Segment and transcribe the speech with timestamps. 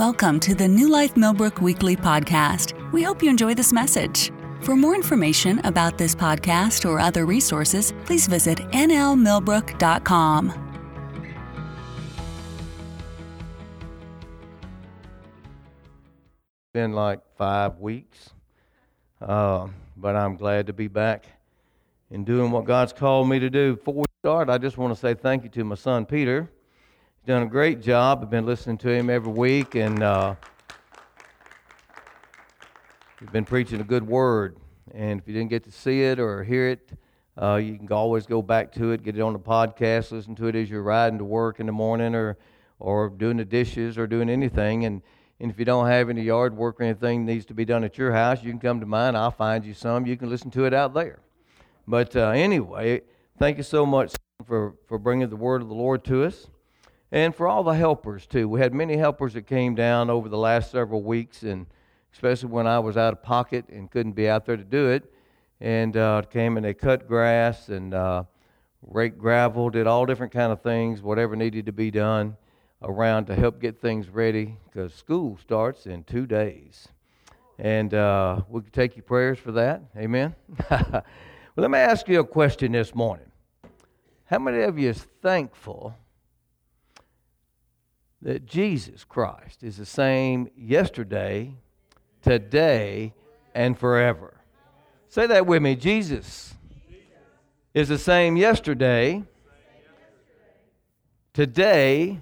[0.00, 2.72] Welcome to the New Life Millbrook Weekly Podcast.
[2.90, 4.32] We hope you enjoy this message.
[4.62, 10.54] For more information about this podcast or other resources, please visit nlmillbrook.com.
[16.72, 18.30] Been like five weeks,
[19.20, 21.26] uh, but I'm glad to be back
[22.10, 23.76] and doing what God's called me to do.
[23.76, 26.48] Before we start, I just want to say thank you to my son Peter
[27.20, 28.20] He's done a great job.
[28.22, 30.36] I've been listening to him every week, and uh,
[33.18, 34.56] he's been preaching a good word.
[34.94, 36.92] And if you didn't get to see it or hear it,
[37.36, 40.46] uh, you can always go back to it, get it on the podcast, listen to
[40.46, 42.38] it as you're riding to work in the morning or,
[42.78, 44.86] or doing the dishes or doing anything.
[44.86, 45.02] And,
[45.40, 47.98] and if you don't have any yard work or anything needs to be done at
[47.98, 49.14] your house, you can come to mine.
[49.14, 50.06] I'll find you some.
[50.06, 51.18] You can listen to it out there.
[51.86, 53.02] But uh, anyway,
[53.38, 54.14] thank you so much
[54.46, 56.46] for, for bringing the word of the Lord to us
[57.12, 58.48] and for all the helpers too.
[58.48, 61.66] We had many helpers that came down over the last several weeks, and
[62.12, 65.12] especially when I was out of pocket and couldn't be out there to do it,
[65.60, 68.24] and uh, came and they cut grass and uh,
[68.82, 72.36] raked gravel, did all different kind of things, whatever needed to be done
[72.82, 76.88] around to help get things ready because school starts in two days.
[77.58, 79.82] And uh, we could take your prayers for that.
[79.96, 80.34] Amen.
[80.70, 81.04] well,
[81.56, 83.26] let me ask you a question this morning.
[84.24, 85.94] How many of you is thankful
[88.22, 91.54] that Jesus Christ is the same yesterday,
[92.22, 93.14] today,
[93.54, 94.40] and forever.
[95.08, 95.74] Say that with me.
[95.74, 96.54] Jesus
[97.72, 99.24] is the same yesterday,
[101.32, 102.20] today,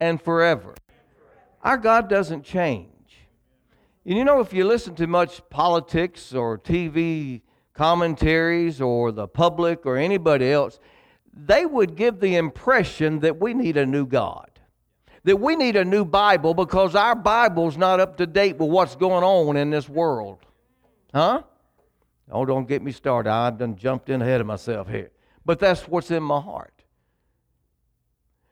[0.00, 0.74] and forever.
[1.62, 2.88] Our God doesn't change.
[4.06, 7.42] And you know, if you listen to much politics or TV
[7.74, 10.78] commentaries or the public or anybody else,
[11.34, 14.48] they would give the impression that we need a new God
[15.28, 18.96] that we need a new Bible because our Bible's not up to date with what's
[18.96, 20.38] going on in this world.
[21.14, 21.42] Huh?
[22.30, 23.28] Oh, don't get me started.
[23.28, 25.10] I've done jumped in ahead of myself here.
[25.44, 26.72] But that's what's in my heart.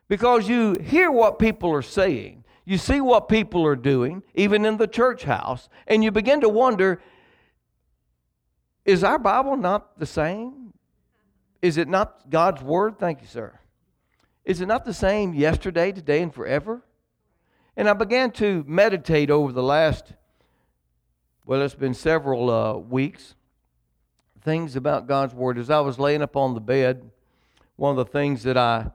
[0.08, 4.76] Because you hear what people are saying, you see what people are doing, even in
[4.76, 7.00] the church house, and you begin to wonder
[8.84, 10.74] is our Bible not the same?
[11.62, 12.98] Is it not God's Word?
[12.98, 13.58] Thank you, sir.
[14.46, 16.80] Is it not the same yesterday, today, and forever?
[17.76, 20.12] And I began to meditate over the last,
[21.44, 23.34] well, it's been several uh, weeks,
[24.42, 25.58] things about God's Word.
[25.58, 27.10] As I was laying up on the bed,
[27.74, 28.92] one of the things that I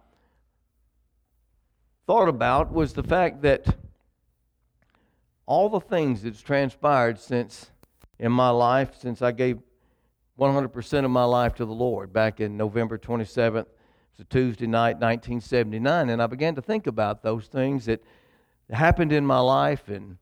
[2.08, 3.76] thought about was the fact that
[5.46, 7.72] all the things that's transpired since
[8.18, 9.60] in my life, since I gave
[10.40, 13.81] 100% of my life to the Lord back in November 27th, it's
[14.22, 18.04] a Tuesday night, 1979, and I began to think about those things that
[18.70, 20.18] happened in my life and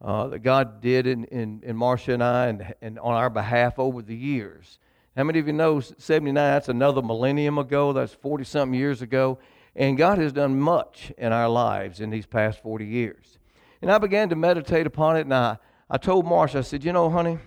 [0.00, 3.78] uh, that God did in, in, in Marcia and I and, and on our behalf
[3.78, 4.78] over the years.
[5.16, 6.34] How many of you know 79?
[6.34, 7.92] That's another millennium ago.
[7.92, 9.38] That's 40 something years ago.
[9.74, 13.38] And God has done much in our lives in these past 40 years.
[13.80, 15.58] And I began to meditate upon it, and I,
[15.90, 17.38] I told Marcia, I said, You know, honey,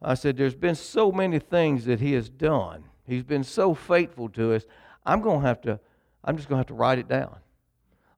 [0.00, 2.84] I said, there's been so many things that He has done.
[3.06, 4.64] He's been so faithful to us.
[5.04, 5.80] I'm going to have to,
[6.24, 7.36] I'm just going to have to write it down.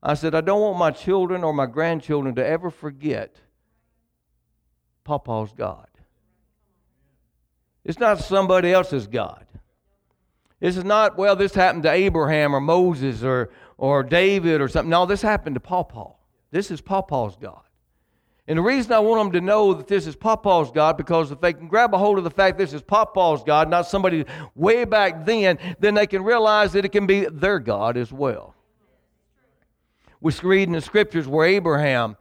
[0.02, 3.36] I said, I don't want my children or my grandchildren to ever forget
[5.04, 5.88] Papa's God.
[7.84, 9.46] It's not somebody else's God.
[10.60, 14.90] This is not, well, this happened to Abraham or Moses or, or David or something.
[14.90, 16.12] No, this happened to Papa.
[16.50, 17.65] This is Papa's God.
[18.48, 21.40] And the reason I want them to know that this is Papa's God, because if
[21.40, 24.24] they can grab a hold of the fact this is Papa's God, not somebody
[24.54, 28.54] way back then, then they can realize that it can be their God as well.
[30.20, 32.16] We read in the scriptures where Abraham,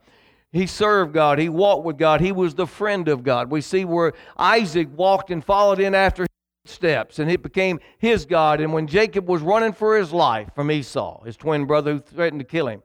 [0.52, 3.50] he served God, he walked with God, he was the friend of God.
[3.50, 6.22] We see where Isaac walked and followed in after
[6.64, 8.60] his steps, and it became his God.
[8.60, 12.40] And when Jacob was running for his life from Esau, his twin brother who threatened
[12.40, 12.82] to kill him,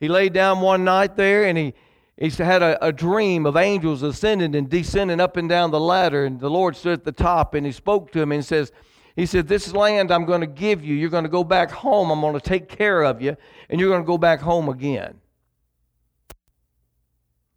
[0.00, 1.74] he laid down one night there and he
[2.16, 6.24] he had a, a, dream of angels ascending and descending up and down the ladder,
[6.24, 8.72] and the Lord stood at the top and he spoke to him and says,
[9.16, 10.94] He said, This land I'm going to give you.
[10.94, 12.10] You're going to go back home.
[12.10, 13.36] I'm going to take care of you,
[13.68, 15.20] and you're going to go back home again.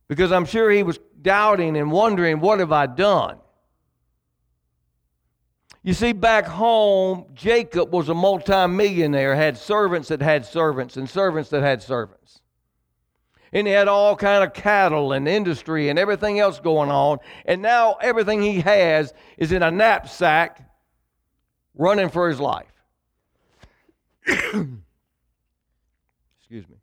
[0.09, 3.37] Because I'm sure he was doubting and wondering, What have I done?
[5.83, 11.49] You see, back home, Jacob was a multimillionaire, had servants that had servants, and servants
[11.51, 12.38] that had servants
[13.51, 17.19] and he had all kind of cattle and industry and everything else going on.
[17.45, 20.61] And now everything he has is in a knapsack
[21.75, 22.71] running for his life.
[24.27, 24.77] Excuse
[26.49, 26.77] me.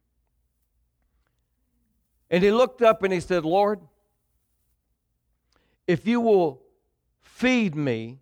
[2.31, 3.81] And he looked up and he said, Lord,
[5.87, 6.63] if you will
[7.23, 8.19] feed me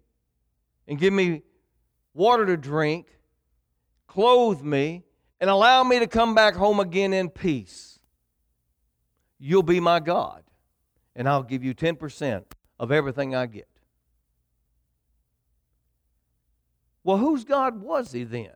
[0.86, 1.42] and give me
[2.12, 3.06] water to drink,
[4.06, 5.04] clothe me,
[5.40, 7.93] and allow me to come back home again in peace,
[9.44, 10.42] you'll be my God.
[11.14, 12.44] And I'll give you 10%
[12.80, 13.68] of everything I get.
[17.04, 18.50] Well, whose God was he then,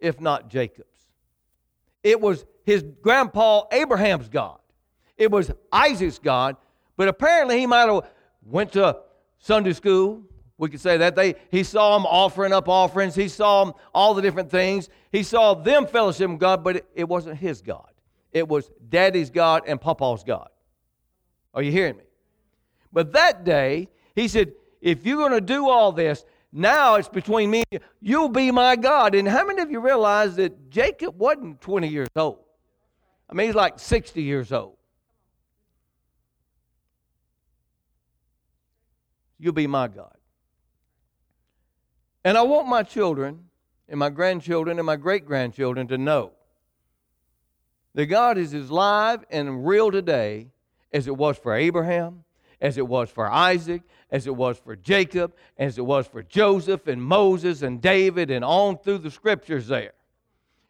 [0.00, 0.88] if not Jacob's?
[2.02, 4.58] It was his grandpa Abraham's God.
[5.16, 6.56] It was Isaac's God,
[6.96, 8.10] but apparently he might have
[8.44, 8.98] went to
[9.38, 10.24] Sunday school.
[10.58, 13.14] We could say that they he saw them offering up offerings.
[13.14, 14.88] He saw them all the different things.
[15.12, 17.91] He saw them fellowship with God, but it, it wasn't his God.
[18.32, 20.48] It was Daddy's God and Papa's God.
[21.54, 22.04] Are you hearing me?
[22.92, 27.50] But that day, he said, if you're going to do all this, now it's between
[27.50, 27.88] me and you.
[28.00, 29.14] You'll be my God.
[29.14, 32.38] And how many of you realize that Jacob wasn't 20 years old?
[33.28, 34.76] I mean, he's like 60 years old.
[39.38, 40.16] You'll be my God.
[42.24, 43.46] And I want my children
[43.88, 46.32] and my grandchildren and my great grandchildren to know
[47.94, 50.48] that God is as live and real today
[50.92, 52.24] as it was for Abraham,
[52.60, 56.86] as it was for Isaac, as it was for Jacob, as it was for Joseph
[56.86, 59.92] and Moses and David and on through the scriptures there.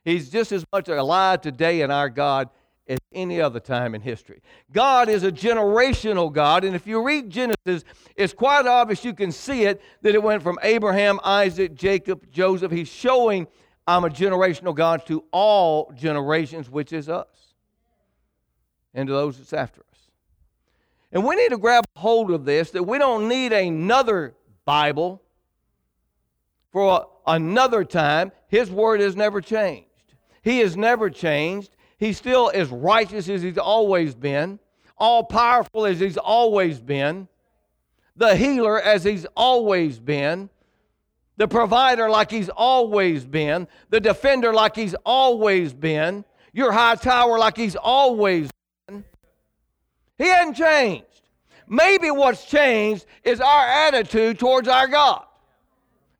[0.04, 2.48] He's just as much alive today in our God
[2.88, 4.40] as any other time in history.
[4.72, 7.84] God is a generational God, and if you read Genesis,
[8.16, 12.72] it's quite obvious you can see it that it went from Abraham, Isaac, Jacob, Joseph.
[12.72, 13.46] He's showing
[13.87, 17.26] I'm a generational God to all generations, which is us,
[18.94, 19.87] and to those that's after us.
[21.11, 24.34] And we need to grab hold of this that we don't need another
[24.64, 25.23] Bible
[26.70, 28.32] for another time.
[28.49, 29.88] His word has never changed.
[30.43, 31.76] He has never changed.
[31.99, 34.58] He's still as righteous as he's always been,
[34.96, 37.29] all powerful as he's always been,
[38.17, 40.50] the healer as he's always been,
[41.42, 47.36] the provider like he's always been, the defender like he's always been, your high tower
[47.36, 48.48] like he's always
[48.86, 49.02] been.
[50.18, 51.22] he hadn't changed.
[51.66, 55.24] Maybe what's changed is our attitude towards our God.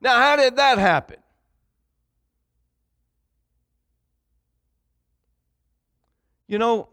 [0.01, 1.19] Now, how did that happen?
[6.49, 6.89] You know,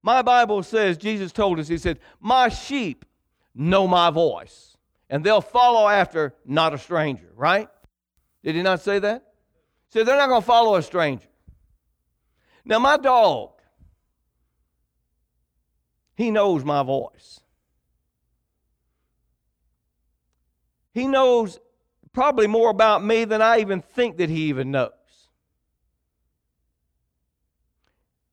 [0.00, 3.04] my Bible says, Jesus told us, He said, My sheep
[3.52, 4.67] know my voice,
[5.10, 7.68] and they'll follow after not a stranger, right?
[8.42, 9.24] Did He not say that?
[9.88, 11.28] He said, They're not going to follow a stranger.
[12.64, 13.52] Now, my dog,
[16.16, 17.40] he knows my voice.
[20.92, 21.58] He knows
[22.12, 24.90] probably more about me than I even think that he even knows.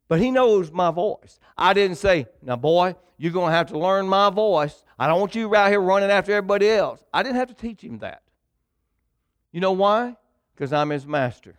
[0.07, 1.39] But he knows my voice.
[1.57, 4.83] I didn't say, now, boy, you're going to have to learn my voice.
[4.99, 7.03] I don't want you out here running after everybody else.
[7.13, 8.21] I didn't have to teach him that.
[9.51, 10.17] You know why?
[10.53, 11.55] Because I'm his master.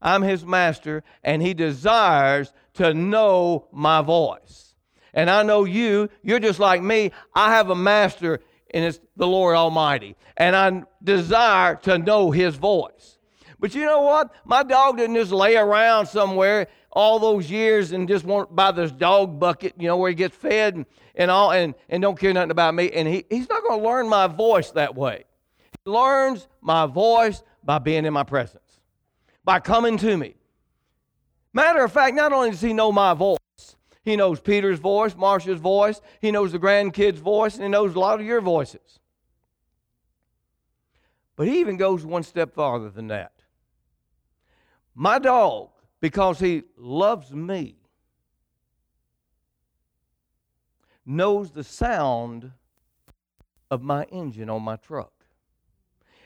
[0.00, 4.74] I'm his master, and he desires to know my voice.
[5.14, 7.10] And I know you, you're just like me.
[7.34, 8.40] I have a master,
[8.72, 10.16] and it's the Lord Almighty.
[10.36, 13.18] And I desire to know his voice.
[13.58, 14.32] But you know what?
[14.44, 18.90] My dog didn't just lay around somewhere all those years and just want buy this
[18.90, 22.32] dog bucket, you know, where he gets fed and, and all and, and don't care
[22.32, 22.90] nothing about me.
[22.90, 25.24] And he, he's not going to learn my voice that way.
[25.84, 28.68] He learns my voice by being in my presence
[29.48, 30.34] by coming to me.
[31.54, 33.38] Matter of fact, not only does he know my voice,
[34.04, 37.98] he knows Peter's voice, Marcia's voice, he knows the grandkids' voice, and he knows a
[37.98, 39.00] lot of your voices.
[41.34, 43.32] But he even goes one step farther than that.
[44.94, 47.76] My dog, because he loves me,
[51.04, 52.52] knows the sound
[53.70, 55.12] of my engine on my truck.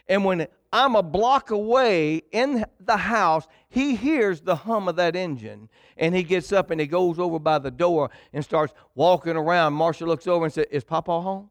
[0.08, 3.46] And when I'm a block away in the house.
[3.68, 7.38] He hears the hum of that engine and he gets up and he goes over
[7.38, 9.74] by the door and starts walking around.
[9.74, 11.50] Marcia looks over and says, Is Papa home?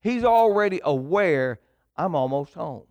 [0.00, 1.60] He's already aware
[1.96, 2.86] I'm almost home.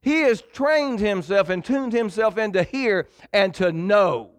[0.00, 4.30] He has trained himself and tuned himself into hear and to know.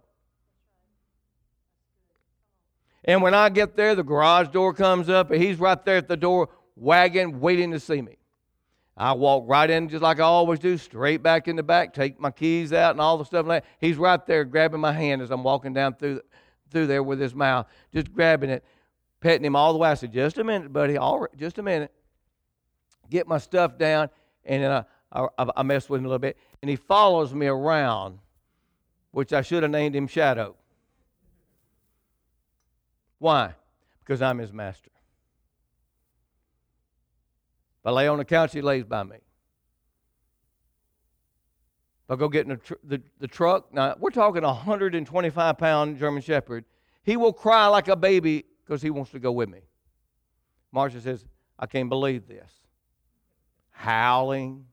[3.03, 6.07] And when I get there, the garage door comes up and he's right there at
[6.07, 8.17] the door, wagging, waiting to see me.
[8.95, 12.19] I walk right in just like I always do, straight back in the back, take
[12.19, 13.69] my keys out and all the stuff like that.
[13.79, 16.21] He's right there grabbing my hand as I'm walking down through,
[16.69, 18.63] through there with his mouth, just grabbing it,
[19.21, 19.89] petting him all the way.
[19.89, 21.93] I said, just a minute, buddy, all right, just a minute.
[23.09, 24.09] Get my stuff down,
[24.43, 26.37] and then I, I, mess with him a little bit.
[26.61, 28.19] And he follows me around
[29.11, 30.55] which I should have named him Shadow.
[33.17, 33.53] Why?
[33.99, 34.91] Because I'm his master.
[37.81, 39.15] If I lay on the couch, he lays by me.
[39.15, 39.21] If
[42.11, 45.97] I go get in the, tr- the, the truck, now we're talking a 125 pound
[45.97, 46.65] German Shepherd,
[47.03, 49.59] he will cry like a baby because he wants to go with me.
[50.71, 51.25] Marcia says,
[51.57, 52.51] I can't believe this.
[53.71, 54.65] Howling,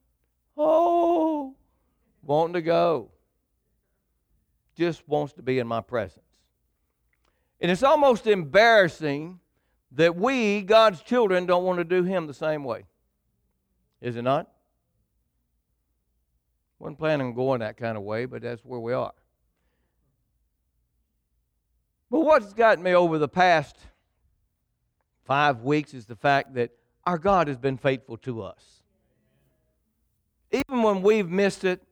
[0.57, 1.55] oh,
[2.23, 3.11] wanting to go.
[4.77, 6.25] Just wants to be in my presence.
[7.61, 9.41] And it's almost embarrassing
[9.93, 12.85] that we, God's children, don't want to do Him the same way.
[14.01, 14.49] Is it not?
[16.79, 19.15] Wasn't planning on going that kind of way, but that's where we are.
[22.11, 23.77] But what's gotten me over the past
[25.25, 26.71] five weeks is the fact that
[27.05, 28.76] our God has been faithful to us.
[30.51, 31.83] Even when we've missed it,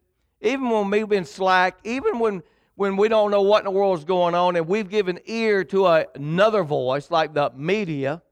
[0.41, 2.43] even when we've been slack, even when,
[2.75, 5.65] when we don't know what in the world is going on, and we've given ear
[5.65, 8.23] to a, another voice like the media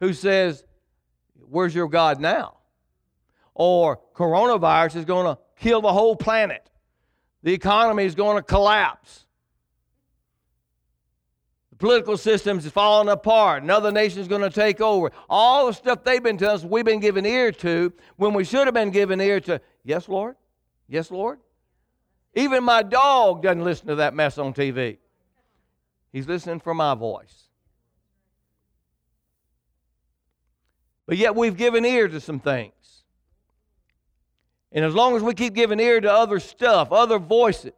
[0.00, 0.64] who says,
[1.48, 2.58] Where's your God now?
[3.54, 6.70] Or coronavirus is going to kill the whole planet.
[7.42, 9.26] The economy is going to collapse
[11.80, 13.62] political systems is falling apart.
[13.64, 15.10] Another nation is going to take over.
[15.28, 18.66] All the stuff they've been telling us, we've been giving ear to when we should
[18.66, 20.36] have been giving ear to, yes, Lord?
[20.88, 21.40] Yes, Lord?
[22.34, 24.98] Even my dog doesn't listen to that mess on TV.
[26.12, 27.48] He's listening for my voice.
[31.06, 32.72] But yet we've given ear to some things.
[34.70, 37.72] And as long as we keep giving ear to other stuff, other voices,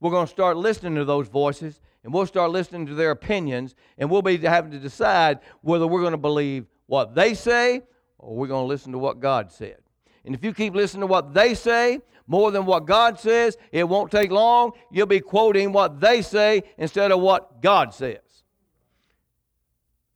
[0.00, 3.74] we're going to start listening to those voices and we'll start listening to their opinions,
[3.98, 7.82] and we'll be having to decide whether we're going to believe what they say
[8.18, 9.78] or we're going to listen to what God said.
[10.24, 13.84] And if you keep listening to what they say more than what God says, it
[13.84, 14.72] won't take long.
[14.90, 18.18] You'll be quoting what they say instead of what God says.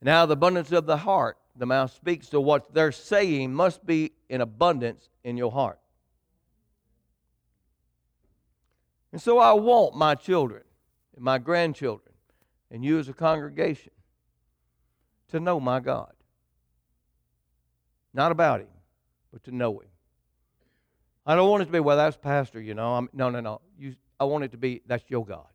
[0.01, 4.13] Now, the abundance of the heart, the mouth speaks to what they're saying, must be
[4.29, 5.81] in abundance in your heart.
[9.13, 10.63] And so I want my children
[11.17, 12.15] and my grandchildren
[12.71, 13.93] and you as a congregation
[15.29, 16.13] to know my God.
[18.15, 18.69] Not about Him,
[19.33, 19.89] but to know Him.
[21.27, 22.95] I don't want it to be, well, that's Pastor, you know.
[22.95, 23.61] I'm, no, no, no.
[23.79, 25.49] You, I want it to be, that's your God.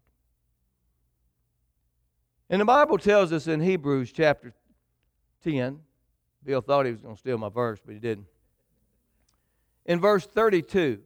[2.50, 4.54] And the Bible tells us in Hebrews chapter
[5.44, 5.80] 10,
[6.44, 8.26] Bill thought he was going to steal my verse, but he didn't.
[9.86, 11.00] In verse 32,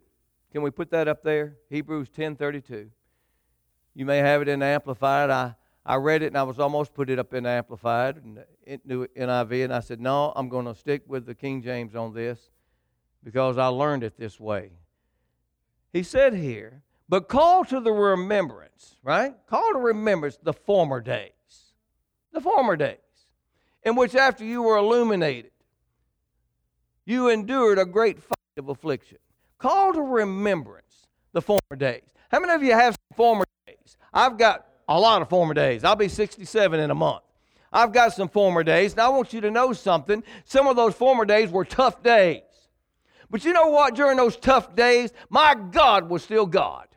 [0.51, 1.57] can we put that up there?
[1.69, 2.89] Hebrews 10 32.
[3.95, 5.29] You may have it in Amplified.
[5.29, 9.63] I, I read it and I was almost put it up in Amplified and NIV,
[9.63, 12.37] and I said, no, I'm going to stick with the King James on this
[13.23, 14.71] because I learned it this way.
[15.93, 19.33] He said here, but call to the remembrance, right?
[19.47, 21.31] Call to remembrance the former days.
[22.33, 22.97] The former days,
[23.83, 25.51] in which after you were illuminated,
[27.05, 29.19] you endured a great fight of affliction.
[29.57, 32.03] Call to remembrance the former days.
[32.29, 33.45] How many of you have former.
[34.13, 35.83] I've got a lot of former days.
[35.83, 37.23] I'll be 67 in a month.
[37.71, 40.23] I've got some former days, and I want you to know something.
[40.45, 42.41] Some of those former days were tough days.
[43.29, 43.95] But you know what?
[43.95, 46.87] During those tough days, my God was still God.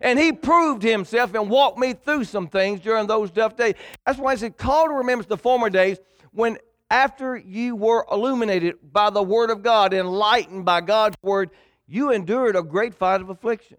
[0.00, 3.74] And He proved Himself and walked me through some things during those tough days.
[4.06, 5.98] That's why I said, call to remembrance the former days
[6.32, 6.58] when
[6.90, 11.50] after you were illuminated by the Word of God, enlightened by God's Word,
[11.86, 13.78] you endured a great fight of affliction.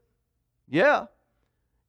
[0.68, 1.06] Yeah.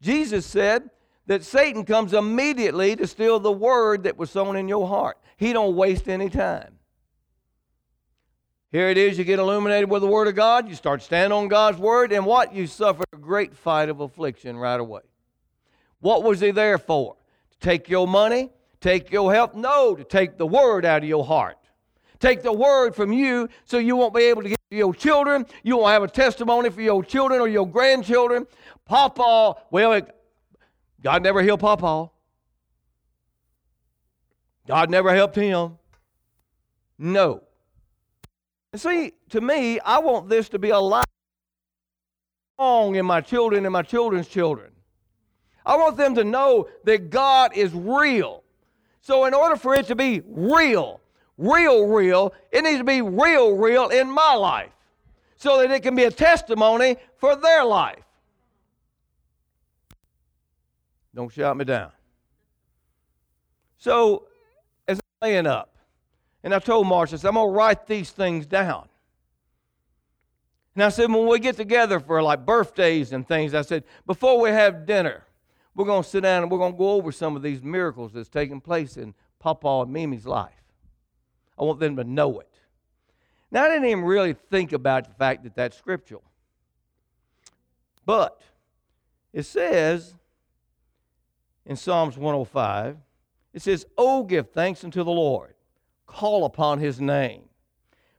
[0.00, 0.90] Jesus said
[1.26, 5.18] that Satan comes immediately to steal the word that was sown in your heart.
[5.36, 6.78] He don't waste any time.
[8.72, 11.48] Here it is, you get illuminated with the word of God, you start standing on
[11.48, 12.52] God's word, and what?
[12.52, 15.02] You suffer a great fight of affliction right away.
[16.00, 17.16] What was he there for?
[17.52, 18.50] To take your money,
[18.80, 19.54] take your health?
[19.54, 21.56] No, to take the word out of your heart.
[22.18, 25.46] Take the word from you so you won't be able to get to your children.
[25.62, 28.46] You won't have a testimony for your children or your grandchildren.
[28.86, 30.00] Papa, well,
[31.02, 32.10] God never healed Papa.
[34.66, 35.78] God never helped him.
[36.98, 37.42] No.
[38.72, 41.04] And see, to me, I want this to be a life
[42.58, 44.70] long in my children and my children's children.
[45.64, 48.44] I want them to know that God is real.
[49.00, 51.00] So, in order for it to be real,
[51.38, 54.72] real, real, it needs to be real, real in my life
[55.36, 58.05] so that it can be a testimony for their life.
[61.16, 61.90] Don't shout me down.
[63.78, 64.26] So,
[64.86, 65.74] as I'm laying up,
[66.44, 68.86] and I told Marcia, I'm going to write these things down.
[70.74, 74.38] And I said, when we get together for like birthdays and things, I said, before
[74.38, 75.24] we have dinner,
[75.74, 78.12] we're going to sit down and we're going to go over some of these miracles
[78.12, 80.52] that's taking place in Papa and Mimi's life.
[81.58, 82.60] I want them to know it.
[83.50, 86.24] Now, I didn't even really think about the fact that that's scriptural.
[88.04, 88.42] But
[89.32, 90.14] it says
[91.66, 92.96] in Psalms 105,
[93.52, 95.54] it says, Oh, give thanks unto the Lord,
[96.06, 97.42] call upon his name,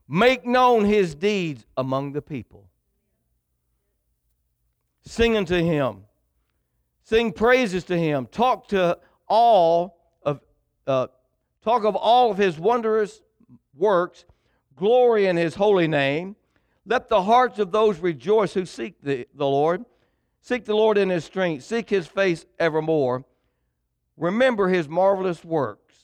[0.06, 2.68] make known his deeds among the people.
[5.04, 6.04] Sing unto him,
[7.02, 10.40] sing praises to him, talk to all of,
[10.86, 11.06] uh,
[11.64, 13.22] talk of all of his wondrous
[13.74, 14.26] works,
[14.76, 16.36] glory in his holy name.
[16.84, 19.84] Let the hearts of those rejoice who seek the, the Lord.
[20.40, 23.24] Seek the Lord in his strength, seek his face evermore.
[24.18, 25.94] Remember his marvelous works,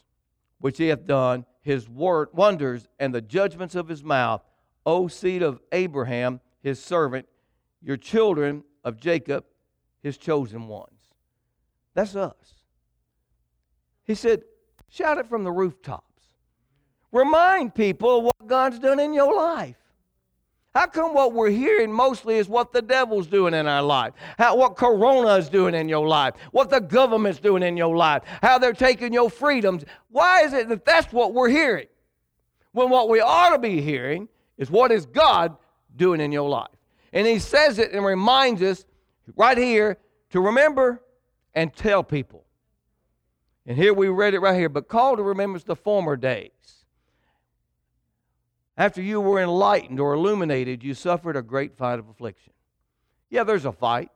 [0.60, 4.42] which he hath done, his word, wonders, and the judgments of his mouth.
[4.86, 7.26] O seed of Abraham, his servant,
[7.82, 9.44] your children of Jacob,
[10.02, 10.90] his chosen ones.
[11.94, 12.34] That's us.
[14.04, 14.42] He said,
[14.88, 16.04] shout it from the rooftops.
[17.12, 19.76] Remind people of what God's done in your life.
[20.74, 24.12] How come what we're hearing mostly is what the devil's doing in our life?
[24.36, 26.34] How, what Corona is doing in your life?
[26.50, 28.24] What the government's doing in your life?
[28.42, 29.84] How they're taking your freedoms?
[30.10, 31.86] Why is it that that's what we're hearing?
[32.72, 34.28] When what we ought to be hearing
[34.58, 35.56] is what is God
[35.94, 36.74] doing in your life?
[37.12, 38.84] And he says it and reminds us
[39.36, 39.98] right here
[40.30, 41.00] to remember
[41.54, 42.44] and tell people.
[43.64, 46.50] And here we read it right here, but call to remembrance the former days
[48.76, 52.52] after you were enlightened or illuminated, you suffered a great fight of affliction.
[53.30, 54.10] Yeah, there's a fight.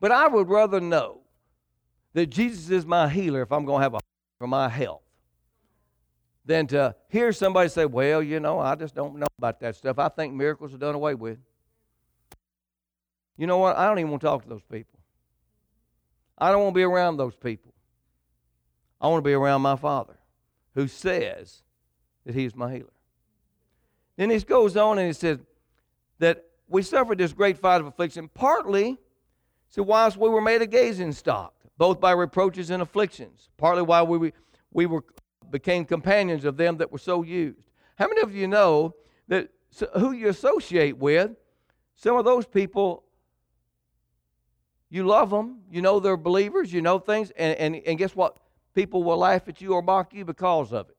[0.00, 1.20] But I would rather know
[2.12, 4.04] that Jesus is my healer if I'm going to have a fight
[4.38, 5.02] for my health
[6.44, 9.98] than to hear somebody say, Well, you know, I just don't know about that stuff.
[9.98, 11.38] I think miracles are done away with.
[13.36, 13.76] You know what?
[13.76, 15.00] I don't even want to talk to those people.
[16.38, 17.72] I don't want to be around those people.
[19.00, 20.18] I want to be around my Father
[20.74, 21.62] who says
[22.24, 22.93] that He is my healer.
[24.16, 25.38] Then he goes on and he says
[26.18, 28.96] that we suffered this great fight of affliction, partly,
[29.68, 34.06] so whilst we were made a gazing stock, both by reproaches and afflictions, partly while
[34.06, 34.32] we,
[34.72, 35.04] we were,
[35.50, 37.58] became companions of them that were so used.
[37.96, 38.94] How many of you know
[39.28, 39.48] that
[39.98, 41.32] who you associate with,
[41.96, 43.04] some of those people,
[44.90, 48.38] you love them, you know they're believers, you know things, and, and, and guess what?
[48.74, 50.96] People will laugh at you or mock you because of it.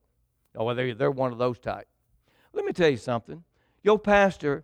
[0.55, 1.87] Oh, well, they're, they're one of those types.
[2.55, 3.43] Let me tell you something.
[3.83, 4.63] Your pastor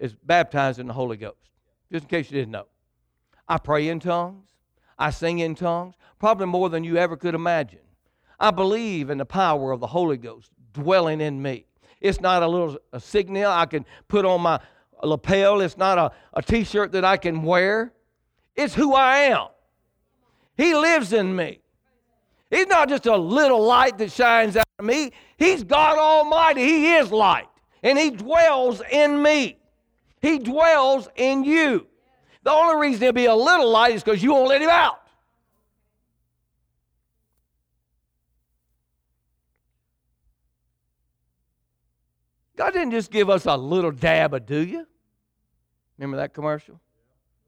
[0.00, 1.48] is baptized in the Holy Ghost,
[1.90, 2.66] just in case you didn't know.
[3.48, 4.50] I pray in tongues,
[4.98, 7.78] I sing in tongues, probably more than you ever could imagine.
[8.40, 11.66] I believe in the power of the Holy Ghost dwelling in me.
[12.00, 14.60] It's not a little a signal I can put on my
[15.02, 17.92] lapel, it's not a, a t shirt that I can wear.
[18.56, 19.48] It's who I am.
[20.56, 21.60] He lives in me.
[22.50, 25.12] He's not just a little light that shines out of me.
[25.36, 26.62] He's God Almighty.
[26.62, 27.48] He is light.
[27.82, 29.58] And He dwells in me.
[30.20, 31.86] He dwells in you.
[32.44, 35.00] The only reason he'll be a little light is because you won't let him out.
[42.56, 44.86] God didn't just give us a little dab of do you?
[45.98, 46.80] Remember that commercial?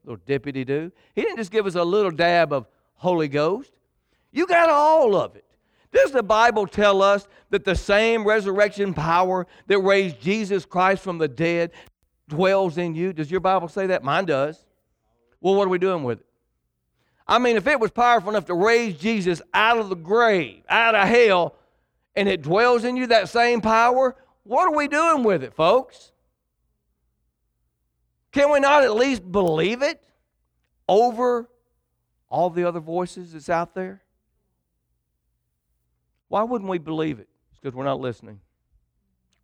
[0.03, 0.91] Little deputy do.
[1.15, 3.71] He didn't just give us a little dab of Holy Ghost.
[4.31, 5.45] You got all of it.
[5.93, 11.17] Does the Bible tell us that the same resurrection power that raised Jesus Christ from
[11.17, 11.71] the dead
[12.27, 13.13] dwells in you?
[13.13, 14.03] Does your Bible say that?
[14.03, 14.65] Mine does.
[15.39, 16.25] Well, what are we doing with it?
[17.27, 20.95] I mean, if it was powerful enough to raise Jesus out of the grave, out
[20.95, 21.55] of hell,
[22.15, 26.11] and it dwells in you, that same power, what are we doing with it, folks?
[28.31, 30.01] Can we not at least believe it
[30.87, 31.49] over
[32.29, 34.01] all the other voices that's out there?
[36.29, 37.27] Why wouldn't we believe it?
[37.51, 38.39] It's because we're not listening.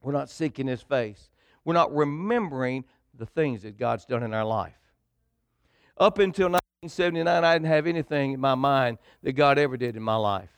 [0.01, 1.29] We're not seeking His face.
[1.63, 2.83] We're not remembering
[3.17, 4.73] the things that God's done in our life.
[5.97, 10.03] Up until 1979, I didn't have anything in my mind that God ever did in
[10.03, 10.49] my life.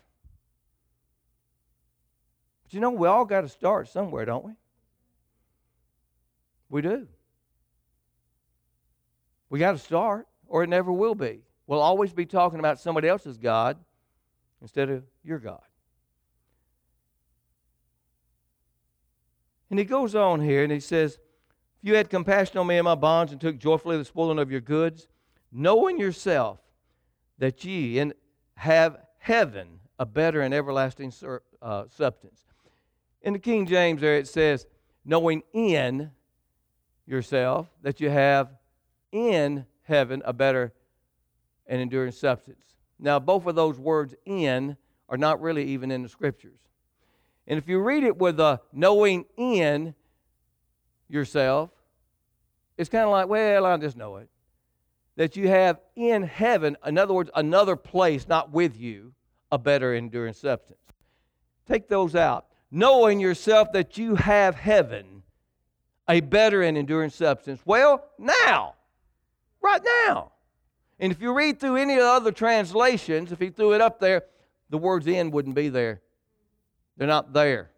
[2.63, 4.53] But you know, we all got to start somewhere, don't we?
[6.69, 7.07] We do.
[9.49, 11.41] We got to start, or it never will be.
[11.67, 13.77] We'll always be talking about somebody else's God
[14.61, 15.61] instead of your God.
[19.75, 21.19] And he goes on here and he says, If
[21.81, 24.61] you had compassion on me and my bonds and took joyfully the spoiling of your
[24.61, 25.09] goods,
[25.51, 26.59] knowing yourself
[27.39, 28.13] that ye in,
[28.53, 32.45] have heaven a better and everlasting sur, uh, substance.
[33.21, 34.65] In the King James, there it says,
[35.03, 36.09] knowing in
[37.05, 38.53] yourself that you have
[39.11, 40.71] in heaven a better
[41.67, 42.63] and enduring substance.
[42.97, 44.77] Now, both of those words in
[45.09, 46.61] are not really even in the scriptures.
[47.47, 49.93] And if you read it with a knowing in
[51.07, 51.69] yourself,
[52.77, 54.29] it's kind of like, well, I just know it.
[55.15, 59.13] That you have in heaven, in other words, another place, not with you,
[59.51, 60.79] a better enduring substance.
[61.67, 62.47] Take those out.
[62.71, 65.23] Knowing yourself that you have heaven,
[66.09, 67.61] a better and enduring substance.
[67.65, 68.75] Well, now,
[69.61, 70.31] right now.
[70.99, 73.99] And if you read through any of the other translations, if he threw it up
[73.99, 74.23] there,
[74.69, 76.01] the words in wouldn't be there.
[76.97, 77.71] They're not there.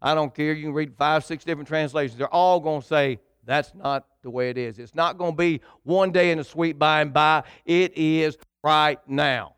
[0.00, 0.52] I don't care.
[0.52, 2.18] You can read five, six different translations.
[2.18, 4.78] They're all going to say, that's not the way it is.
[4.78, 7.44] It's not going to be one day in the sweet by and by.
[7.64, 9.54] It is right now.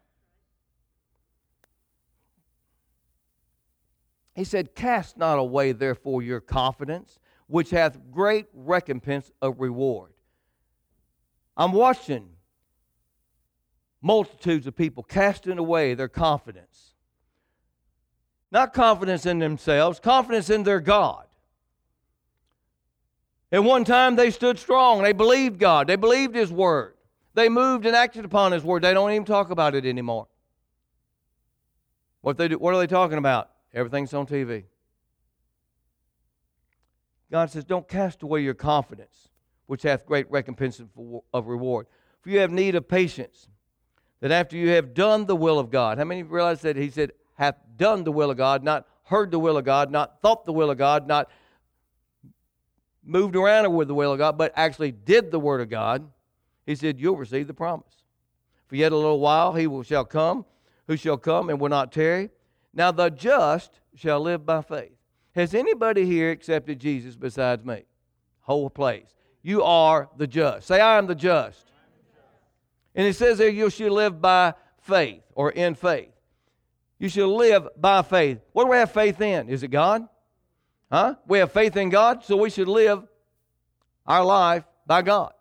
[4.35, 10.13] He said, Cast not away, therefore, your confidence, which hath great recompense of reward.
[11.57, 12.29] I'm watching
[14.01, 16.90] multitudes of people casting away their confidence.
[18.53, 21.27] Not confidence in themselves, confidence in their God.
[23.53, 25.03] At one time, they stood strong.
[25.03, 25.87] They believed God.
[25.87, 26.95] They believed His Word.
[27.35, 28.83] They moved and acted upon His Word.
[28.83, 30.29] They don't even talk about it anymore.
[32.21, 33.51] What, they do, what are they talking about?
[33.73, 34.65] Everything's on TV.
[37.31, 39.29] God says, Don't cast away your confidence,
[39.67, 40.83] which hath great recompense
[41.33, 41.87] of reward.
[42.21, 43.49] For you have need of patience,
[44.21, 47.13] that after you have done the will of God, how many realize that He said,
[47.41, 50.53] hath done the will of God, not heard the will of God, not thought the
[50.53, 51.31] will of God, not
[53.03, 56.07] moved around with the will of God, but actually did the word of God?
[56.67, 58.05] He said, You'll receive the promise.
[58.67, 60.45] For yet a little while he will, shall come,
[60.87, 62.29] who shall come and will not tarry.
[62.75, 64.93] Now the just shall live by faith.
[65.35, 67.85] Has anybody here accepted Jesus besides me?
[68.41, 69.15] Whole place.
[69.41, 70.69] You are the just.
[70.69, 71.65] Say, I am the just.
[72.95, 76.11] And it says there, you shall live by faith or in faith.
[77.01, 78.39] You should live by faith.
[78.53, 79.49] What do we have faith in?
[79.49, 80.07] Is it God?
[80.93, 81.15] Huh?
[81.27, 83.03] We have faith in God, so we should live
[84.07, 85.33] our life by God.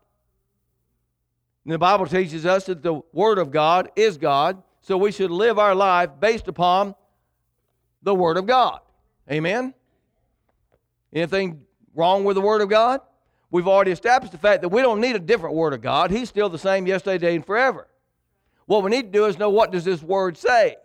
[1.65, 5.31] And the Bible teaches us that the Word of God is God, so we should
[5.31, 6.95] live our life based upon
[8.03, 8.79] the Word of God.
[9.29, 9.73] Amen?
[11.11, 13.01] Anything wrong with the Word of God?
[13.51, 16.09] We've already established the fact that we don't need a different Word of God.
[16.09, 17.87] He's still the same yesterday, today, and forever.
[18.65, 20.77] What we need to do is know what does this Word say.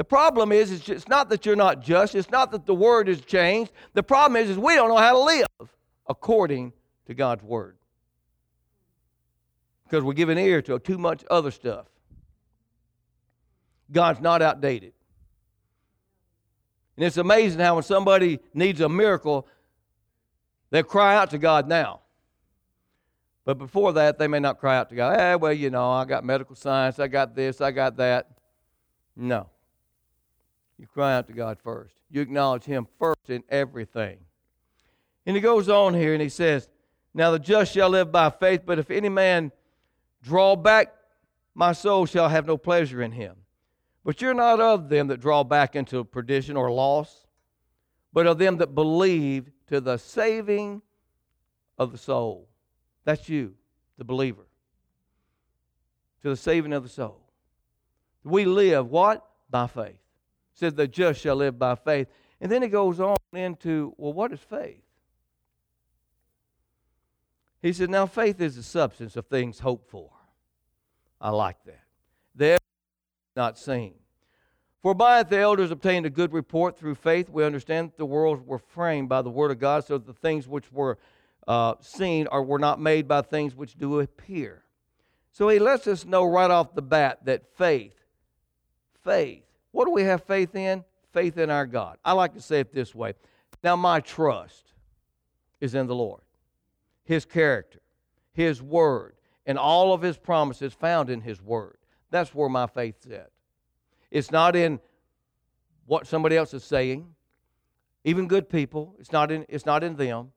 [0.00, 2.14] The problem is, it's not that you're not just.
[2.14, 3.70] It's not that the Word has changed.
[3.92, 5.68] The problem is, is we don't know how to live
[6.08, 6.72] according
[7.04, 7.76] to God's Word.
[9.84, 11.84] Because we're giving ear to too much other stuff.
[13.92, 14.94] God's not outdated.
[16.96, 19.46] And it's amazing how when somebody needs a miracle,
[20.70, 22.00] they cry out to God now.
[23.44, 25.20] But before that, they may not cry out to God.
[25.20, 28.30] Eh, well, you know, I got medical science, I got this, I got that.
[29.14, 29.50] No.
[30.80, 31.94] You cry out to God first.
[32.10, 34.18] You acknowledge Him first in everything.
[35.26, 36.68] And he goes on here and he says,
[37.12, 39.52] Now the just shall live by faith, but if any man
[40.22, 40.94] draw back,
[41.54, 43.36] my soul shall have no pleasure in him.
[44.02, 47.26] But you're not of them that draw back into perdition or loss,
[48.12, 50.80] but of them that believe to the saving
[51.76, 52.48] of the soul.
[53.04, 53.54] That's you,
[53.98, 54.46] the believer.
[56.22, 57.20] To the saving of the soul.
[58.24, 59.26] We live what?
[59.50, 59.96] By faith.
[60.60, 62.06] Says the just shall live by faith.
[62.38, 64.82] And then he goes on into, well, what is faith?
[67.62, 70.10] He said, now faith is the substance of things hoped for.
[71.18, 71.80] I like that.
[72.34, 72.58] There
[73.34, 73.94] not seen.
[74.82, 77.30] For by it the elders obtained a good report through faith.
[77.30, 80.12] We understand that the worlds were framed by the word of God, so that the
[80.12, 80.98] things which were
[81.48, 84.62] uh, seen are, were not made by things which do appear.
[85.32, 87.94] So he lets us know right off the bat that faith,
[89.02, 90.84] faith, what do we have faith in?
[91.12, 91.98] Faith in our God.
[92.04, 93.14] I like to say it this way.
[93.62, 94.72] Now, my trust
[95.60, 96.22] is in the Lord,
[97.04, 97.80] His character,
[98.32, 99.14] His word,
[99.46, 101.76] and all of His promises found in His word.
[102.10, 103.30] That's where my faith's at.
[104.10, 104.80] It's not in
[105.86, 107.14] what somebody else is saying,
[108.04, 108.94] even good people.
[108.98, 110.32] It's not in, it's not in them.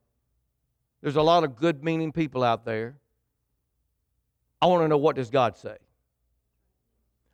[1.01, 2.95] There's a lot of good meaning people out there.
[4.61, 5.75] I want to know what does God say?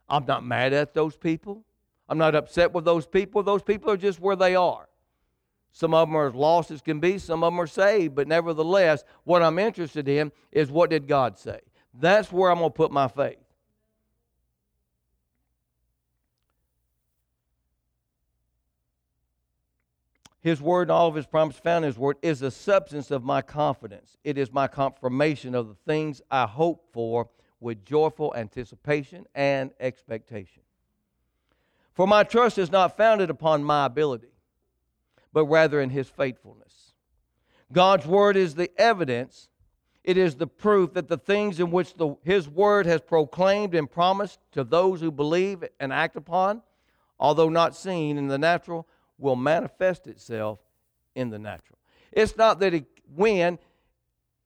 [0.08, 1.64] I'm not mad at those people.
[2.10, 3.44] I'm not upset with those people.
[3.44, 4.88] Those people are just where they are.
[5.72, 8.26] Some of them are as lost as can be, some of them are saved, but
[8.26, 11.60] nevertheless, what I'm interested in is what did God say?
[11.94, 13.38] That's where I'm going to put my faith.
[20.40, 23.22] His word and all of his promises found in his word is the substance of
[23.22, 24.16] my confidence.
[24.24, 27.28] It is my confirmation of the things I hope for
[27.60, 30.62] with joyful anticipation and expectation.
[31.92, 34.32] For my trust is not founded upon my ability,
[35.32, 36.94] but rather in his faithfulness.
[37.72, 39.48] God's word is the evidence,
[40.02, 43.90] it is the proof that the things in which the, his word has proclaimed and
[43.90, 46.62] promised to those who believe and act upon,
[47.18, 50.58] although not seen in the natural, will manifest itself
[51.14, 51.78] in the natural.
[52.12, 53.58] It's not that it, when,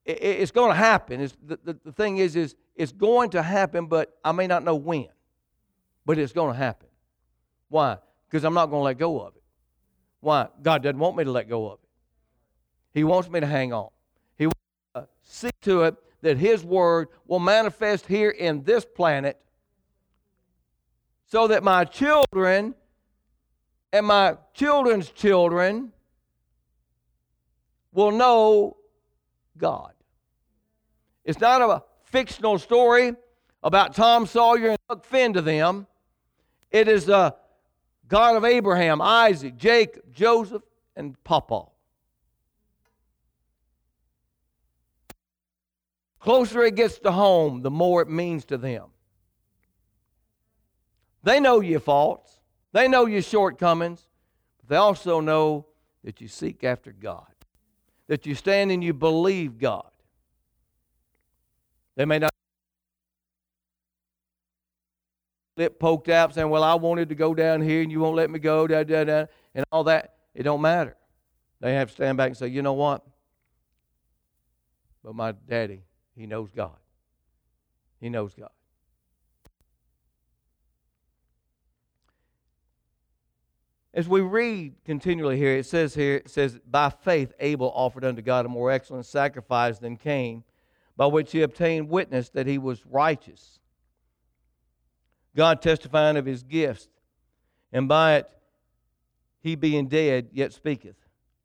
[0.03, 1.21] it, it's going to happen.
[1.21, 4.63] It's, the, the, the thing is, is it's going to happen, but I may not
[4.63, 5.07] know when.
[6.05, 6.84] But it's going to happen.
[7.69, 7.97] Why?
[8.27, 9.43] Because I'm not going to let go of it.
[10.21, 10.47] Why?
[10.61, 11.89] God doesn't want me to let go of it.
[12.93, 13.89] He wants me to hang on.
[14.37, 14.59] He wants
[14.93, 19.39] to uh, see to it that His Word will manifest here in this planet
[21.27, 22.73] so that my children
[23.91, 25.91] and my children's children
[27.91, 28.77] will know
[29.57, 29.93] God.
[31.23, 33.15] It's not a fictional story
[33.63, 35.87] about Tom Sawyer and Huck Finn to them.
[36.71, 37.35] It is the
[38.07, 40.61] God of Abraham, Isaac, Jacob, Joseph,
[40.95, 41.65] and Papa.
[46.19, 48.87] Closer it gets to home, the more it means to them.
[51.23, 52.39] They know your faults.
[52.71, 54.05] They know your shortcomings,
[54.59, 55.65] but they also know
[56.03, 57.33] that you seek after God,
[58.07, 59.89] that you stand and you believe God.
[61.95, 62.31] They may not
[65.57, 68.29] lip poked out saying, Well, I wanted to go down here and you won't let
[68.29, 70.15] me go, da, da, da, and all that.
[70.33, 70.95] It don't matter.
[71.61, 73.05] They have to stand back and say, You know what?
[75.03, 75.83] But my daddy,
[76.15, 76.77] he knows God.
[77.99, 78.49] He knows God.
[83.93, 88.21] As we read continually here, it says here, it says, By faith Abel offered unto
[88.21, 90.43] God a more excellent sacrifice than Cain,
[90.97, 93.59] by which he obtained witness that he was righteous.
[95.35, 96.87] God testifying of his gifts,
[97.73, 98.29] and by it
[99.41, 100.95] he being dead yet speaketh.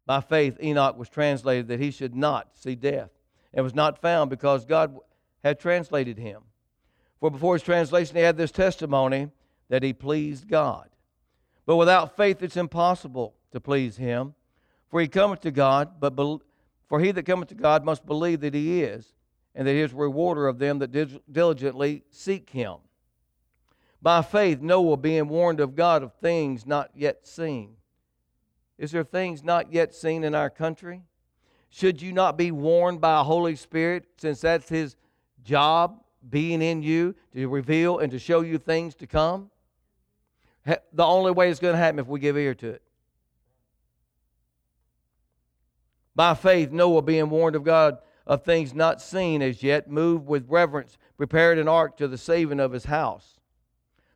[0.06, 3.10] By faith Enoch was translated that he should not see death,
[3.52, 4.96] and was not found because God
[5.42, 6.42] had translated him.
[7.18, 9.28] For before his translation he had this testimony
[9.68, 10.88] that he pleased God.
[11.66, 14.34] But without faith it's impossible to please him.
[14.88, 16.38] For he cometh to God, but be,
[16.88, 19.14] for he that cometh to God must believe that he is,
[19.54, 22.76] and that he is rewarder of them that diligently seek him.
[24.02, 27.76] By faith, Noah, being warned of God of things not yet seen.
[28.78, 31.02] Is there things not yet seen in our country?
[31.68, 34.96] Should you not be warned by a Holy Spirit, since that's his
[35.44, 39.50] job, being in you, to reveal and to show you things to come?
[40.64, 42.82] The only way it's going to happen if we give ear to it.
[46.14, 50.48] By faith, Noah, being warned of God of things not seen as yet, moved with
[50.48, 53.39] reverence, prepared an ark to the saving of his house,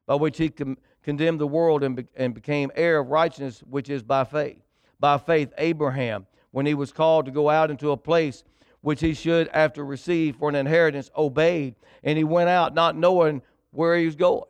[0.07, 3.90] by which he con- condemned the world and, be- and became heir of righteousness, which
[3.90, 4.59] is by faith.
[5.01, 8.45] By faith, Abraham, when he was called to go out into a place
[8.81, 13.43] which he should after receive for an inheritance, obeyed, and he went out not knowing
[13.71, 14.45] where he was going.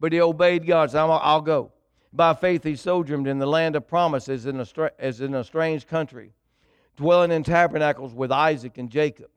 [0.00, 1.72] But he obeyed God, so I'll go.
[2.12, 4.66] By faith, he sojourned in the land of promises in a,
[4.98, 6.32] as in a strange country,
[6.96, 9.30] dwelling in tabernacles with Isaac and Jacob,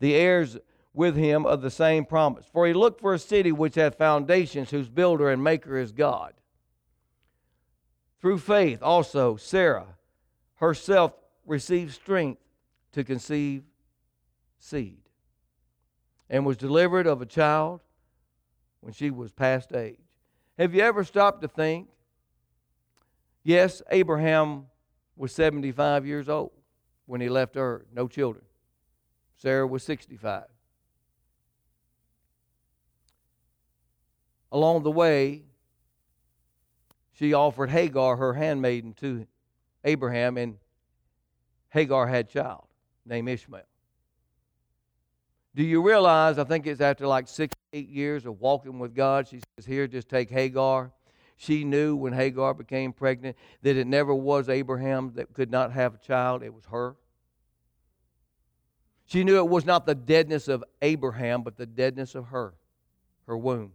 [0.00, 0.58] the heirs
[0.92, 2.46] with him of the same promise.
[2.52, 6.34] For he looked for a city which hath foundations, whose builder and maker is God.
[8.20, 9.96] Through faith also, Sarah
[10.56, 11.12] herself
[11.46, 12.40] received strength
[12.92, 13.62] to conceive
[14.58, 15.00] seed,
[16.28, 17.80] and was delivered of a child
[18.80, 19.96] when she was past age.
[20.58, 21.88] Have you ever stopped to think?
[23.42, 24.66] Yes, Abraham
[25.16, 26.52] was 75 years old
[27.06, 28.44] when he left Ur, no children.
[29.36, 30.44] Sarah was 65.
[34.52, 35.42] Along the way,
[37.12, 39.26] she offered Hagar, her handmaiden, to
[39.84, 40.56] Abraham, and
[41.68, 42.66] Hagar had a child
[43.04, 43.62] named Ishmael.
[45.54, 46.38] Do you realize?
[46.38, 49.28] I think it's after like six, eight years of walking with God.
[49.28, 50.92] She says, Here, just take Hagar.
[51.36, 55.94] She knew when Hagar became pregnant that it never was Abraham that could not have
[55.94, 56.96] a child, it was her.
[59.06, 62.54] She knew it was not the deadness of Abraham, but the deadness of her,
[63.26, 63.72] her womb.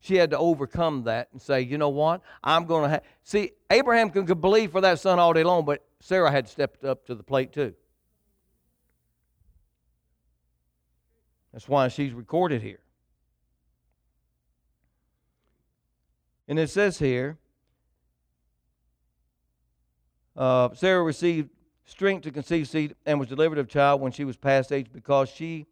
[0.00, 2.20] She had to overcome that and say, you know what?
[2.44, 3.02] I'm going to.
[3.22, 7.06] See, Abraham could believe for that son all day long, but Sarah had stepped up
[7.06, 7.74] to the plate too.
[11.52, 12.80] That's why she's recorded here.
[16.48, 17.38] And it says here,
[20.36, 21.50] uh, Sarah received
[21.86, 25.28] strength to conceive seed and was delivered of child when she was past age because
[25.28, 25.66] she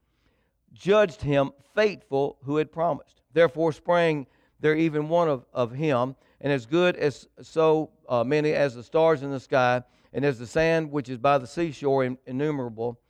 [0.74, 3.22] judged him faithful who had promised.
[3.32, 4.26] Therefore sprang
[4.60, 8.82] there even one of, of him, and as good as so uh, many as the
[8.82, 9.82] stars in the sky,
[10.12, 13.00] and as the sand which is by the seashore in, innumerable.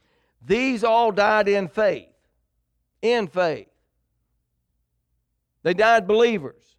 [0.47, 2.09] These all died in faith.
[3.03, 3.69] In faith.
[5.63, 6.77] They died believers.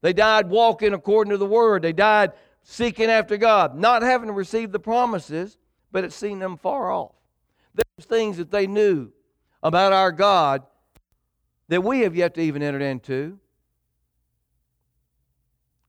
[0.00, 1.82] They died walking according to the word.
[1.82, 5.58] They died seeking after God, not having received the promises,
[5.90, 7.14] but it seeing them far off.
[7.74, 9.12] There's things that they knew
[9.62, 10.62] about our God
[11.68, 13.38] that we have yet to even enter into.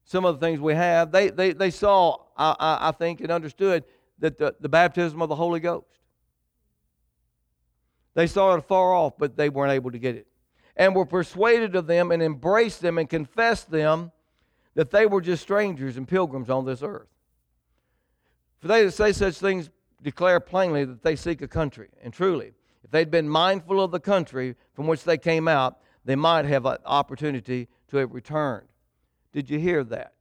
[0.03, 3.83] Some of the things we have, they, they, they saw, I, I think, and understood
[4.19, 5.85] that the, the baptism of the Holy Ghost.
[8.15, 10.27] They saw it far off, but they weren't able to get it.
[10.75, 14.11] And were persuaded of them and embraced them and confessed them
[14.73, 17.07] that they were just strangers and pilgrims on this earth.
[18.59, 19.69] For they that say such things
[20.01, 21.89] declare plainly that they seek a country.
[22.01, 26.15] And truly, if they'd been mindful of the country from which they came out, they
[26.15, 28.67] might have an opportunity to have returned.
[29.31, 30.13] Did you hear that?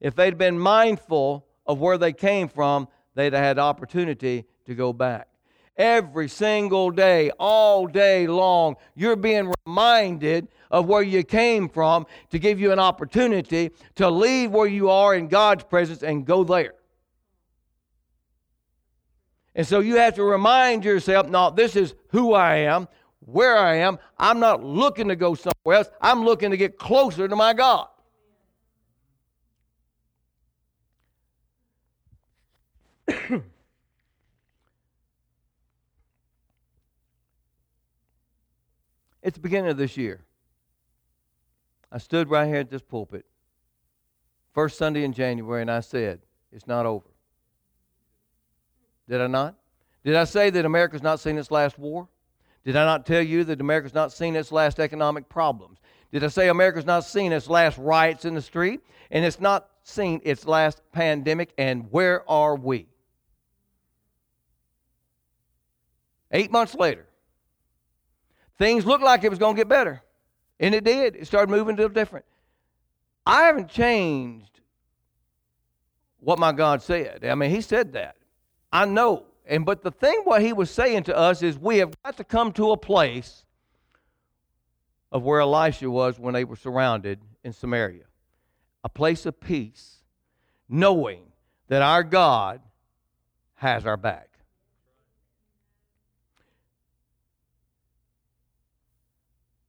[0.00, 4.92] If they'd been mindful of where they came from, they'd have had opportunity to go
[4.92, 5.28] back.
[5.76, 12.38] Every single day, all day long, you're being reminded of where you came from to
[12.38, 16.74] give you an opportunity to leave where you are in God's presence and go there.
[19.56, 22.88] And so you have to remind yourself, no, this is who I am,
[23.20, 23.98] where I am.
[24.18, 25.88] I'm not looking to go somewhere else.
[25.98, 27.88] I'm looking to get closer to my God.
[39.22, 40.22] it's the beginning of this year.
[41.90, 43.24] I stood right here at this pulpit,
[44.52, 46.20] first Sunday in January, and I said,
[46.52, 47.15] It's not over.
[49.08, 49.54] Did I not?
[50.04, 52.08] Did I say that America's not seen its last war?
[52.64, 55.78] Did I not tell you that America's not seen its last economic problems?
[56.12, 58.80] Did I say America's not seen its last riots in the street?
[59.10, 61.52] And it's not seen its last pandemic?
[61.58, 62.86] And where are we?
[66.32, 67.06] Eight months later,
[68.58, 70.02] things looked like it was going to get better.
[70.58, 71.16] And it did.
[71.16, 72.24] It started moving a little different.
[73.24, 74.60] I haven't changed
[76.18, 77.24] what my God said.
[77.24, 78.15] I mean, He said that.
[78.76, 79.24] I know.
[79.46, 82.24] And but the thing what he was saying to us is we have got to
[82.24, 83.46] come to a place
[85.10, 88.04] of where Elisha was when they were surrounded in Samaria.
[88.84, 90.02] A place of peace,
[90.68, 91.22] knowing
[91.68, 92.60] that our God
[93.54, 94.28] has our back.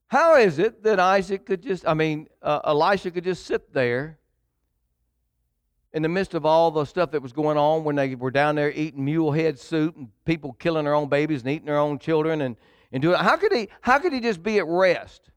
[0.08, 4.20] How is it that Isaac could just, I mean, uh, Elisha could just sit there
[5.94, 8.56] in the midst of all the stuff that was going on when they were down
[8.56, 11.98] there eating mule head soup and people killing their own babies and eating their own
[11.98, 12.58] children and,
[12.92, 15.30] and doing how could he how could he just be at rest?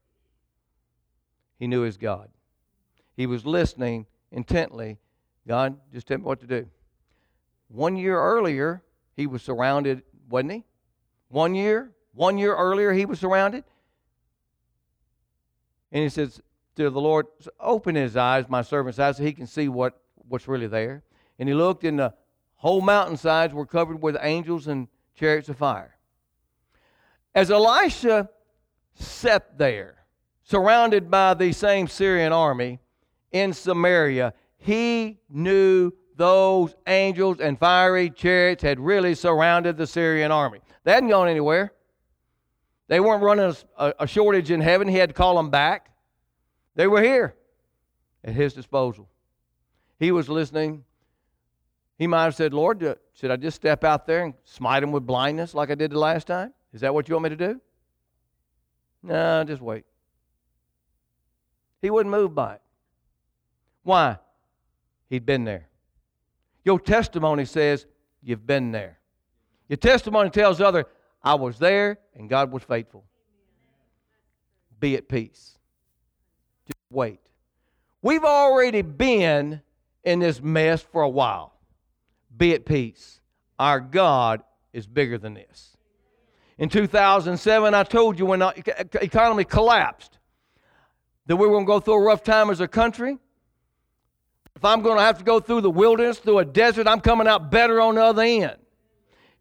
[1.59, 2.29] He knew his God.
[3.17, 4.99] He was listening intently.
[5.47, 6.67] God, just tell me what to do.
[7.69, 8.83] One year earlier,
[9.15, 10.65] he was surrounded, wasn't he?
[11.29, 13.65] One year, one year earlier, he was surrounded.
[15.93, 16.41] And he says
[16.77, 17.27] to the Lord,
[17.59, 20.00] Open his eyes, my servant's eyes, so he can see what
[20.31, 21.03] what's really there.
[21.39, 22.15] And he looked, and the
[22.57, 25.97] whole mountainsides were covered with angels and chariots of fire.
[27.35, 28.31] As Elisha
[28.95, 29.97] sat there,
[30.45, 32.81] surrounded by the same Syrian army
[33.33, 40.61] in Samaria, he knew those angels and fiery chariots had really surrounded the Syrian army.
[40.85, 41.73] They hadn't gone anywhere.
[42.89, 44.89] They weren't running a, a, shortage in heaven.
[44.89, 45.91] He had to call them back.
[46.75, 47.37] They were here
[48.25, 49.09] at his disposal
[50.01, 50.85] he was listening,
[51.99, 54.91] he might have said, Lord, uh, should I just step out there and smite him
[54.91, 56.55] with blindness like I did the last time?
[56.73, 57.61] Is that what you want me to do?
[59.03, 59.85] No, just wait.
[61.83, 62.63] He wouldn't move by it.
[63.83, 64.19] Why?
[65.11, 65.69] He'd been there.
[66.65, 67.87] Your testimony says
[68.23, 68.99] you've been there.
[69.69, 70.87] Your testimony tells other,
[71.23, 73.05] I was there and God was faithful.
[74.79, 75.59] Be at peace.
[76.67, 77.21] Just wait.
[78.01, 79.61] We've already been
[80.05, 81.55] in this mess for a while.
[82.37, 83.21] Be at peace.
[83.59, 84.43] Our God
[84.73, 85.77] is bigger than this.
[86.59, 90.19] In 2007, I told you when the economy collapsed
[91.27, 93.19] that we were going to go through a rough time as a country.
[94.57, 97.27] If I'm going to have to go through the wilderness, through a desert, I'm coming
[97.27, 98.57] out better on the other end.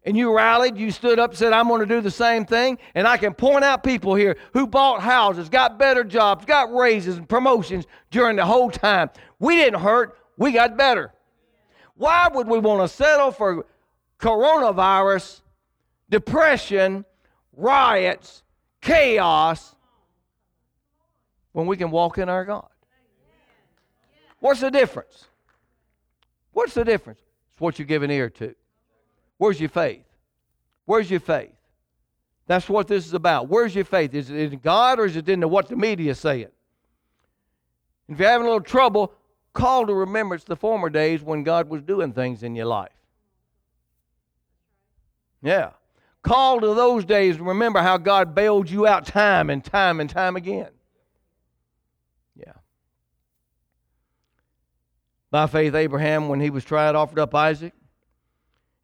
[0.04, 2.78] And you rallied, you stood up, said, I'm going to do the same thing.
[2.94, 7.18] And I can point out people here who bought houses, got better jobs, got raises
[7.18, 9.10] and promotions during the whole time.
[9.38, 11.12] We didn't hurt, we got better.
[11.96, 13.66] Why would we want to settle for
[14.18, 15.42] coronavirus,
[16.08, 17.04] depression,
[17.54, 18.42] riots,
[18.80, 19.76] chaos
[21.52, 22.70] when we can walk in our God?
[24.38, 25.26] What's the difference?
[26.52, 27.20] What's the difference?
[27.52, 28.54] It's what you give an ear to.
[29.36, 30.06] Where's your faith?
[30.86, 31.52] Where's your faith?
[32.46, 33.50] That's what this is about.
[33.50, 34.14] Where's your faith?
[34.14, 36.48] Is it in God or is it in what the media is saying?
[38.08, 39.12] If you're having a little trouble,
[39.52, 42.92] call to remembrance the former days when God was doing things in your life.
[45.42, 45.70] Yeah.
[46.22, 50.10] Call to those days and remember how God bailed you out time and time and
[50.10, 50.70] time again.
[52.36, 52.52] Yeah.
[55.30, 57.72] By faith, Abraham, when he was tried, offered up Isaac.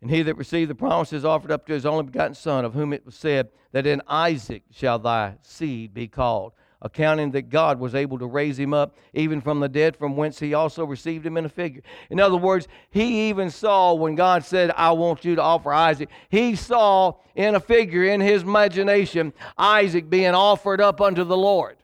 [0.00, 2.92] And he that received the promises offered up to his only begotten Son, of whom
[2.92, 6.52] it was said, That in Isaac shall thy seed be called
[6.82, 10.38] accounting that God was able to raise him up even from the dead, from whence
[10.38, 11.82] he also received him in a figure.
[12.10, 16.10] In other words, he even saw when God said, I want you to offer Isaac,
[16.28, 21.76] he saw in a figure in his imagination Isaac being offered up unto the Lord.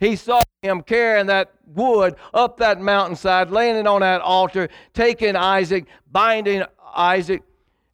[0.00, 5.36] He saw him carrying that wood up that mountainside, laying it on that altar, taking
[5.36, 6.64] Isaac, binding
[6.94, 7.42] Isaac,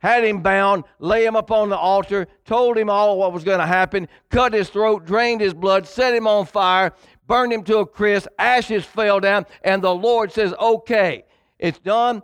[0.03, 3.61] had him bound, lay him up on the altar, told him all what was going
[3.61, 6.93] to happen, cut his throat, drained his blood, set him on fire,
[7.29, 11.25] burned him to a crisp, ashes fell down, and the Lord says, Okay,
[11.59, 12.21] it's done.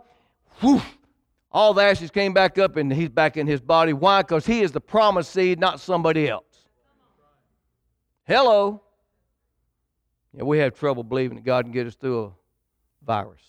[0.59, 0.81] Whew.
[1.51, 3.93] All the ashes came back up, and he's back in his body.
[3.93, 4.21] Why?
[4.21, 6.43] Because he is the promised seed, not somebody else.
[8.25, 8.83] Hello.
[10.33, 12.31] Yeah, we have trouble believing that God can get us through a
[13.05, 13.48] virus.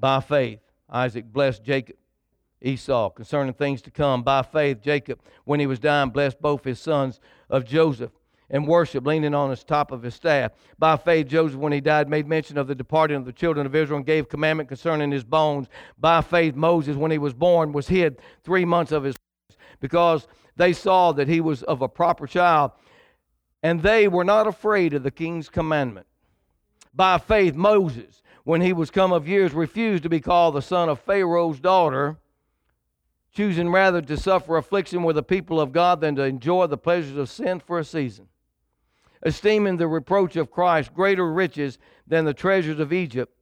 [0.00, 1.96] By faith, Isaac blessed Jacob,
[2.62, 4.22] Esau, concerning things to come.
[4.22, 7.20] By faith, Jacob, when he was dying, blessed both his sons
[7.50, 8.10] of Joseph
[8.48, 10.52] and worship, leaning on the top of his staff.
[10.78, 13.74] By faith, Joseph, when he died, made mention of the departing of the children of
[13.76, 15.68] Israel and gave commandment concerning his bones.
[15.98, 19.16] By faith, Moses, when he was born, was hid three months of his
[19.78, 20.26] because
[20.56, 22.72] they saw that he was of a proper child,
[23.62, 26.06] and they were not afraid of the king's commandment.
[26.92, 30.88] By faith, Moses, when he was come of years, refused to be called the son
[30.88, 32.16] of Pharaoh's daughter,
[33.32, 37.16] choosing rather to suffer affliction with the people of God than to enjoy the pleasures
[37.16, 38.28] of sin for a season,
[39.22, 43.32] esteeming the reproach of Christ greater riches than the treasures of Egypt,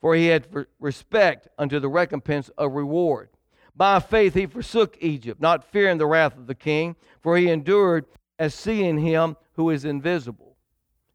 [0.00, 0.48] for he had
[0.80, 3.28] respect unto the recompense of reward.
[3.76, 8.06] By faith he forsook Egypt, not fearing the wrath of the king, for he endured
[8.38, 10.56] as seeing him who is invisible.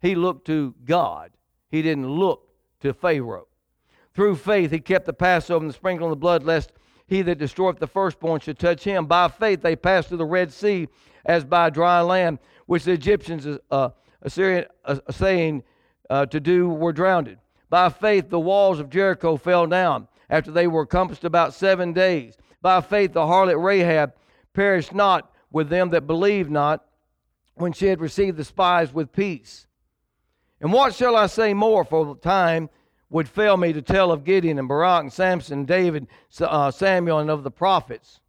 [0.01, 1.31] He looked to God.
[1.69, 2.46] He didn't look
[2.87, 3.47] to Pharaoh.
[4.13, 6.71] Through faith, he kept the Passover and the sprinkling of the blood, lest
[7.05, 9.05] he that destroyeth the firstborn should touch him.
[9.05, 10.87] By faith, they passed through the Red Sea
[11.25, 13.89] as by dry land, which the Egyptians, uh,
[14.21, 15.63] Assyrian, uh, saying
[16.09, 17.37] uh, to do, were drowned.
[17.69, 22.37] By faith, the walls of Jericho fell down after they were compassed about seven days.
[22.61, 24.13] By faith, the harlot Rahab
[24.53, 26.85] perished not with them that believed not
[27.55, 29.67] when she had received the spies with peace.
[30.59, 31.83] And what shall I say more?
[31.83, 32.69] For the time
[33.09, 36.07] would fail me to tell of Gideon and Barak and Samson, and David,
[36.41, 38.19] uh, Samuel, and of the prophets,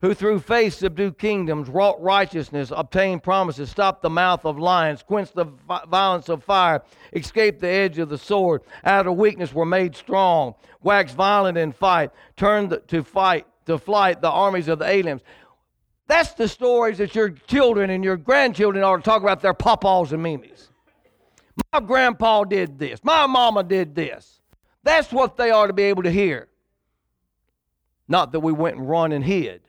[0.00, 5.34] who through faith subdued kingdoms, wrought righteousness, obtained promises, stopped the mouth of lions, quenched
[5.34, 5.46] the
[5.88, 6.82] violence of fire,
[7.12, 11.70] escaped the edge of the sword, out of weakness were made strong, waxed violent in
[11.70, 15.22] fight, turned to fight to flight the armies of the aliens.
[16.08, 20.12] That's the stories that your children and your grandchildren ought to talk about their papas
[20.12, 20.71] and mimis.
[21.72, 23.00] My grandpa did this.
[23.02, 24.40] My mama did this.
[24.82, 26.48] That's what they ought to be able to hear.
[28.08, 29.62] Not that we went and run and hid.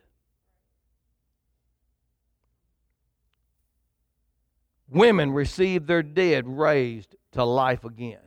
[4.90, 8.20] Women received their dead raised to life again.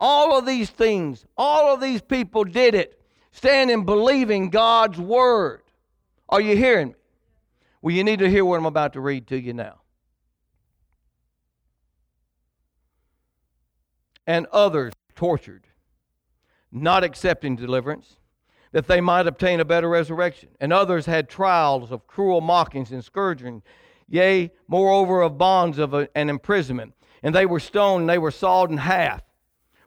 [0.00, 3.00] All of these things, all of these people did it,
[3.30, 5.62] standing believing God's word.
[6.28, 6.94] Are you hearing me?
[7.80, 9.80] Well, you need to hear what I'm about to read to you now.
[14.26, 15.66] And others tortured,
[16.72, 18.16] not accepting deliverance,
[18.72, 20.48] that they might obtain a better resurrection.
[20.60, 23.62] And others had trials of cruel mockings and scourging,
[24.08, 26.94] yea, moreover, of bonds of a, an imprisonment.
[27.22, 29.22] And they were stoned, and they were sawed in half,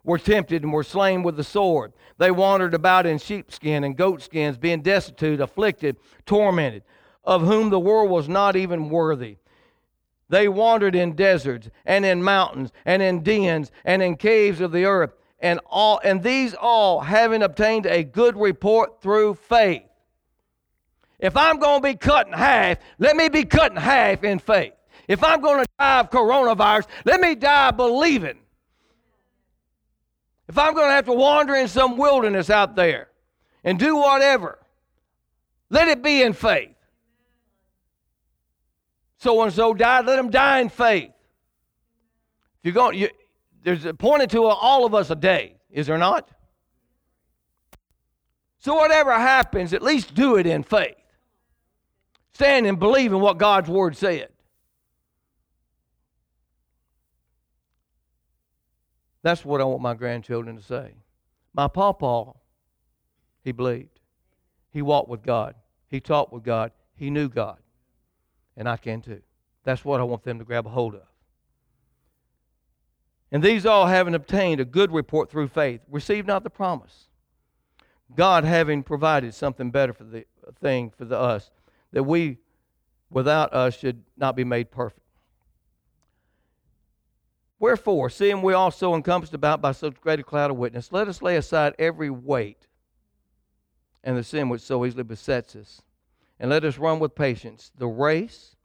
[0.03, 1.93] were tempted, and were slain with the sword.
[2.17, 6.83] They wandered about in sheepskin and goatskins, being destitute, afflicted, tormented,
[7.23, 9.37] of whom the world was not even worthy
[10.29, 14.85] they wandered in deserts and in mountains and in dens and in caves of the
[14.85, 19.83] earth, and all and these all having obtained a good report through faith.
[21.19, 24.39] If I'm going to be cut in half, let me be cut in half in
[24.39, 24.73] faith.
[25.07, 28.39] If I'm going to die of coronavirus, let me die believing
[30.47, 33.09] if I'm going to have to wander in some wilderness out there
[33.63, 34.59] and do whatever,
[35.69, 36.76] let it be in faith.
[39.17, 41.11] So and so died, let them die in faith.
[42.59, 43.09] If you're going, you,
[43.63, 46.29] there's pointed to all of us a day, is there not?
[48.59, 50.95] So whatever happens, at least do it in faith.
[52.33, 54.29] Stand and believe in what God's word said.
[59.23, 60.95] That's what I want my grandchildren to say.
[61.53, 62.33] My papa,
[63.43, 63.99] he believed.
[64.71, 65.55] He walked with God.
[65.89, 66.71] He talked with God.
[66.95, 67.57] He knew God.
[68.57, 69.21] And I can too.
[69.63, 71.03] That's what I want them to grab a hold of.
[73.31, 77.07] And these all having obtained a good report through faith, receive not the promise.
[78.15, 80.25] God having provided something better for the
[80.59, 81.51] thing for the us,
[81.91, 82.37] that we
[83.09, 85.01] without us should not be made perfect.
[87.59, 91.07] Wherefore, seeing we are so encompassed about by such great a cloud of witness, let
[91.07, 92.67] us lay aside every weight
[94.03, 95.81] and the sin which so easily besets us,
[96.39, 98.55] and let us run with patience the race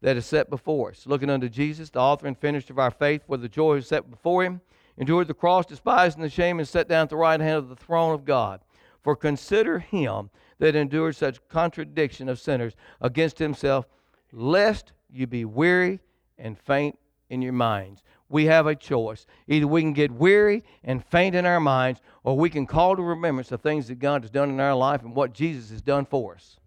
[0.00, 3.22] that is set before us, looking unto Jesus, the author and finisher of our faith,
[3.26, 4.60] where the joy is set before him,
[4.96, 7.76] endured the cross, despising the shame, and sat down at the right hand of the
[7.76, 8.60] throne of God.
[9.02, 13.86] For consider him that endured such contradiction of sinners against himself,
[14.32, 16.00] lest you be weary
[16.38, 16.98] and faint
[17.30, 19.26] in your minds we have a choice.
[19.46, 23.02] Either we can get weary and faint in our minds, or we can call to
[23.02, 26.04] remembrance the things that God has done in our life and what Jesus has done
[26.04, 26.58] for us.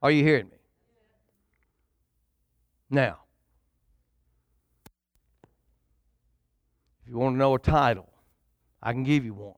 [0.00, 0.58] Are you hearing me?
[2.90, 3.18] Now,
[7.02, 8.08] if you want to know a title,
[8.82, 9.54] I can give you one.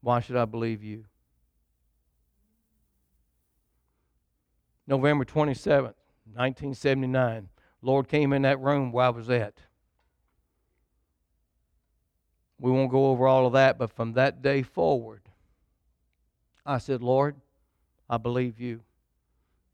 [0.00, 1.04] Why should I believe you?
[4.86, 5.94] November 27th,
[6.34, 7.48] 1979.
[7.82, 9.54] Lord came in that room where I was at.
[12.60, 15.27] We won't go over all of that, but from that day forward,
[16.68, 17.34] I said, Lord,
[18.10, 18.80] I believe you.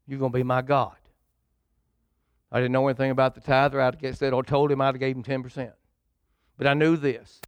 [0.07, 0.95] You're going to be my God.
[2.49, 3.81] I didn't know anything about the tither.
[3.81, 5.73] I'd said, or told him I'd gave him 10%.
[6.57, 7.41] But I knew this.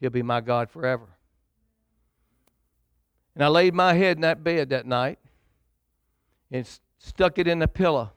[0.00, 1.06] He'll be my God forever.
[3.36, 5.20] And I laid my head in that bed that night
[6.50, 6.66] and
[6.98, 8.10] stuck it in the pillow,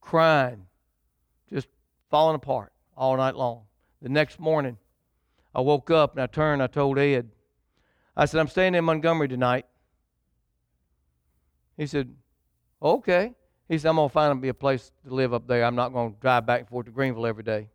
[0.00, 0.66] crying,
[1.48, 1.68] just
[2.10, 3.62] falling apart all night long.
[4.02, 4.78] The next morning,
[5.54, 6.60] I woke up and I turned.
[6.60, 7.28] I told Ed,
[8.16, 9.66] I said, I'm staying in Montgomery tonight.
[11.78, 12.14] He said,
[12.82, 13.32] Okay.
[13.68, 15.64] He said, I'm going to find me a place to live up there.
[15.64, 17.68] I'm not going to drive back and forth to Greenville every day.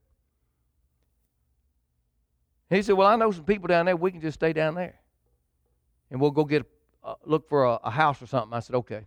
[2.69, 3.95] He said, Well, I know some people down there.
[3.95, 4.99] We can just stay down there.
[6.11, 6.65] And we'll go get
[7.03, 8.53] uh, look for a, a, house or something.
[8.53, 9.05] I said, Okay.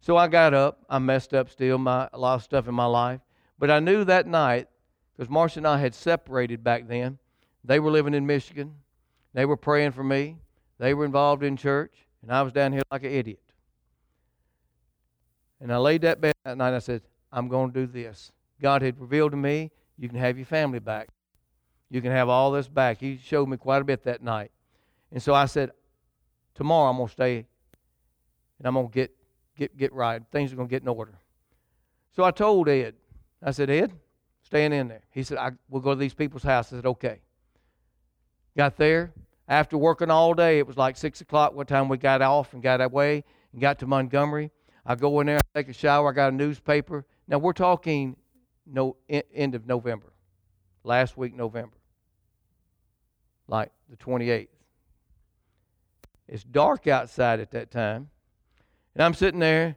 [0.00, 0.84] So I got up.
[0.88, 3.20] I messed up still, my, a lot of stuff in my life.
[3.58, 4.68] But I knew that night,
[5.16, 7.18] because Marcia and I had separated back then,
[7.64, 8.74] they were living in Michigan.
[9.34, 10.36] They were praying for me.
[10.78, 11.92] They were involved in church,
[12.22, 13.40] and I was down here like an idiot.
[15.60, 16.68] And I laid that bed that night.
[16.68, 17.02] And I said,
[17.32, 18.32] I'm going to do this.
[18.60, 21.08] God had revealed to me, you can have your family back.
[21.90, 22.98] You can have all this back.
[22.98, 24.50] He showed me quite a bit that night.
[25.10, 25.70] And so I said,
[26.54, 27.46] tomorrow I'm going to stay
[28.58, 29.14] and I'm going to get,
[29.56, 30.22] get, get right.
[30.30, 31.14] Things are going to get in order.
[32.14, 32.94] So I told Ed,
[33.42, 33.92] I said, Ed,
[34.42, 35.02] staying in there.
[35.10, 36.72] He said, I, we'll go to these people's house.
[36.72, 37.20] I said, okay.
[38.56, 39.12] Got there.
[39.46, 41.54] After working all day, it was like 6 o'clock.
[41.54, 44.50] What time we got off and got away and got to Montgomery.
[44.88, 46.08] I go in there, take a shower.
[46.08, 47.04] I got a newspaper.
[47.28, 48.16] Now, we're talking
[48.66, 50.14] no, end of November,
[50.82, 51.76] last week, November,
[53.46, 54.48] like the 28th.
[56.26, 58.08] It's dark outside at that time.
[58.94, 59.76] And I'm sitting there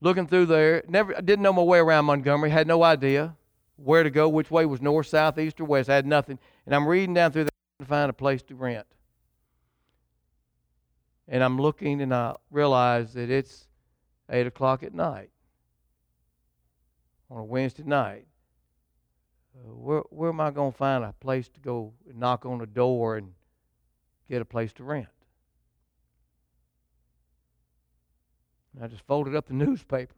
[0.00, 0.84] looking through there.
[0.88, 2.50] Never didn't know my way around Montgomery.
[2.50, 3.34] Had no idea
[3.76, 5.90] where to go, which way was north, south, east, or west.
[5.90, 6.38] I had nothing.
[6.66, 7.50] And I'm reading down through there
[7.80, 8.86] to find a place to rent.
[11.26, 13.66] And I'm looking and I realize that it's
[14.30, 15.30] eight o'clock at night
[17.30, 18.26] on a Wednesday night.
[19.54, 22.66] Uh, where where am I going to find a place to go knock on a
[22.66, 23.32] door and
[24.28, 25.08] get a place to rent?
[28.80, 30.14] I just folded up the newspaper.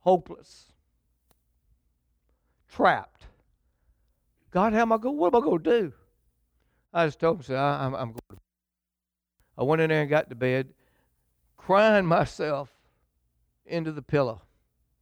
[0.00, 0.72] Hopeless.
[2.68, 3.26] Trapped.
[4.52, 5.16] God, how am I going?
[5.16, 5.92] What am I going to do?
[6.92, 8.36] I just told him, said, I, am I'm going to.
[9.58, 10.68] I went in there and got to bed,
[11.56, 12.70] crying myself
[13.64, 14.42] into the pillow.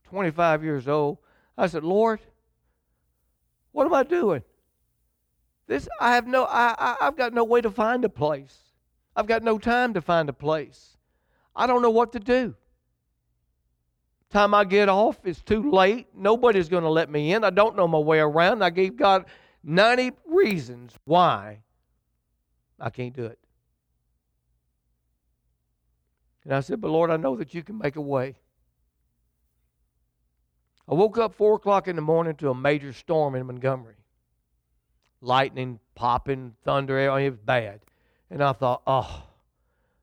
[0.05, 1.19] 25 years old.
[1.57, 2.21] I said, Lord,
[3.73, 4.43] what am I doing?
[5.67, 8.57] This I have no I, I I've got no way to find a place.
[9.17, 10.97] I've got no time to find a place.
[11.57, 12.55] I don't know what to do.
[14.31, 16.09] Time I get off, it's too late.
[16.15, 17.45] Nobody's going to let me in.
[17.45, 18.63] I don't know my way around.
[18.63, 19.27] I gave God
[19.63, 21.61] 90 reasons why
[22.81, 23.39] I can't do it.
[26.45, 28.37] And I said, But Lord, I know that you can make a way.
[30.87, 33.97] I woke up 4 o'clock in the morning to a major storm in Montgomery.
[35.23, 37.81] Lightning popping, thunder, it was bad.
[38.31, 39.23] And I thought, oh,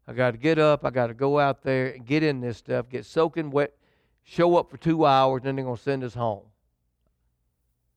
[0.07, 0.83] I got to get up.
[0.83, 3.73] I got to go out there and get in this stuff, get soaking wet,
[4.23, 6.43] show up for two hours, and then they're going to send us home.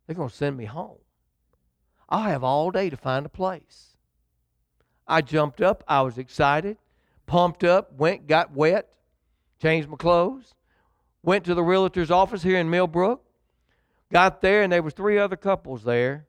[0.06, 0.98] They're going to send me home.
[2.08, 3.96] i have all day to find a place.
[5.06, 5.82] I jumped up.
[5.88, 6.76] I was excited,
[7.26, 8.88] pumped up, went, got wet,
[9.60, 10.54] changed my clothes,
[11.22, 13.24] went to the realtor's office here in Millbrook,
[14.12, 16.26] got there, and there was three other couples there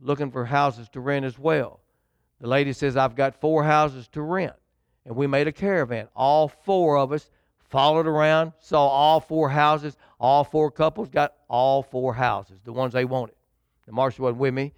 [0.00, 1.80] looking for houses to rent as well.
[2.40, 4.52] The lady says, I've got four houses to rent.
[5.06, 6.08] And we made a caravan.
[6.14, 7.30] All four of us
[7.70, 9.96] followed around, saw all four houses.
[10.20, 13.36] All four couples got all four houses, the ones they wanted.
[13.86, 14.74] The Marcia wasn't with me,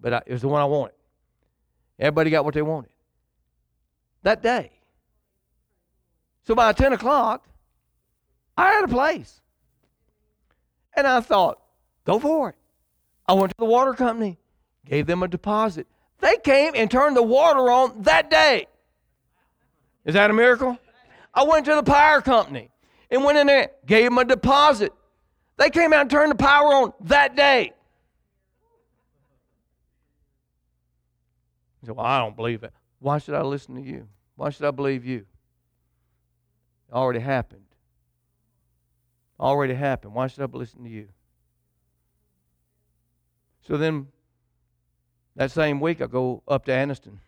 [0.00, 0.94] but I, it was the one I wanted.
[1.98, 2.91] Everybody got what they wanted
[4.22, 4.70] that day.
[6.44, 7.46] So by 10 o'clock,
[8.56, 9.40] I had a place.
[10.96, 11.60] And I thought,
[12.04, 12.56] go for it.
[13.26, 14.38] I went to the water company,
[14.84, 15.86] gave them a deposit.
[16.18, 18.66] They came and turned the water on that day.
[20.04, 20.78] Is that a miracle?
[21.32, 22.70] I went to the power company
[23.10, 24.92] and went in there, gave them a deposit.
[25.56, 27.72] They came out and turned the power on that day.
[31.82, 32.72] You say, Well, I don't believe it.
[33.02, 34.06] Why should I listen to you?
[34.36, 35.26] Why should I believe you?
[36.88, 37.66] It already happened.
[39.40, 40.14] Already happened.
[40.14, 41.08] Why should I listen to you?
[43.66, 44.06] So then
[45.34, 47.18] that same week, I go up to Anniston.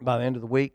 [0.00, 0.74] By the end of the week,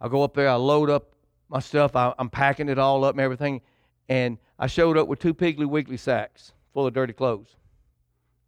[0.00, 1.12] I go up there, I load up
[1.48, 3.60] my stuff, I, am packing it all up and everything.
[4.08, 7.56] And I showed up with two Piggly Wiggly sacks full of dirty clothes.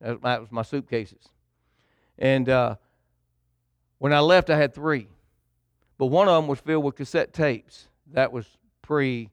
[0.00, 1.28] That, that was my suitcases.
[2.18, 2.76] And uh,
[4.00, 5.06] when I left, I had three.
[5.98, 7.86] But one of them was filled with cassette tapes.
[8.14, 8.46] That was
[8.80, 9.28] pre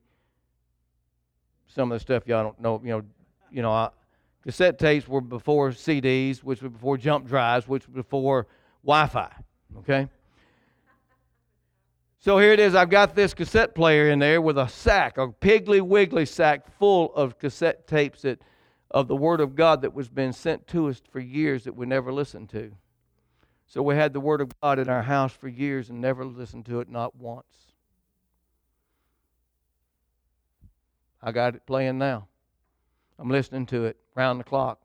[1.67, 2.81] some of the stuff y'all don't know.
[2.83, 3.01] You know,
[3.49, 3.89] you know, I,
[4.43, 8.45] cassette tapes were before CDs, which were before jump drives, which were before
[8.83, 9.31] Wi-Fi.
[9.79, 10.09] Okay.
[12.19, 12.75] So here it is.
[12.75, 17.15] I've got this cassette player in there with a sack, a Piggly Wiggly sack full
[17.15, 18.41] of cassette tapes that,
[18.91, 21.85] of the Word of God that was being sent to us for years that we
[21.85, 22.73] never listened to.
[23.67, 26.65] So we had the Word of God in our house for years and never listened
[26.67, 27.45] to it, not once.
[31.21, 32.27] I got it playing now.
[33.19, 34.79] I'm listening to it round the clock.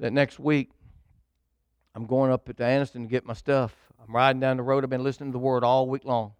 [0.00, 0.70] That next week,
[1.94, 3.74] I'm going up the Anniston to get my stuff.
[4.00, 4.84] I'm riding down the road.
[4.84, 6.32] I've been listening to the word all week long.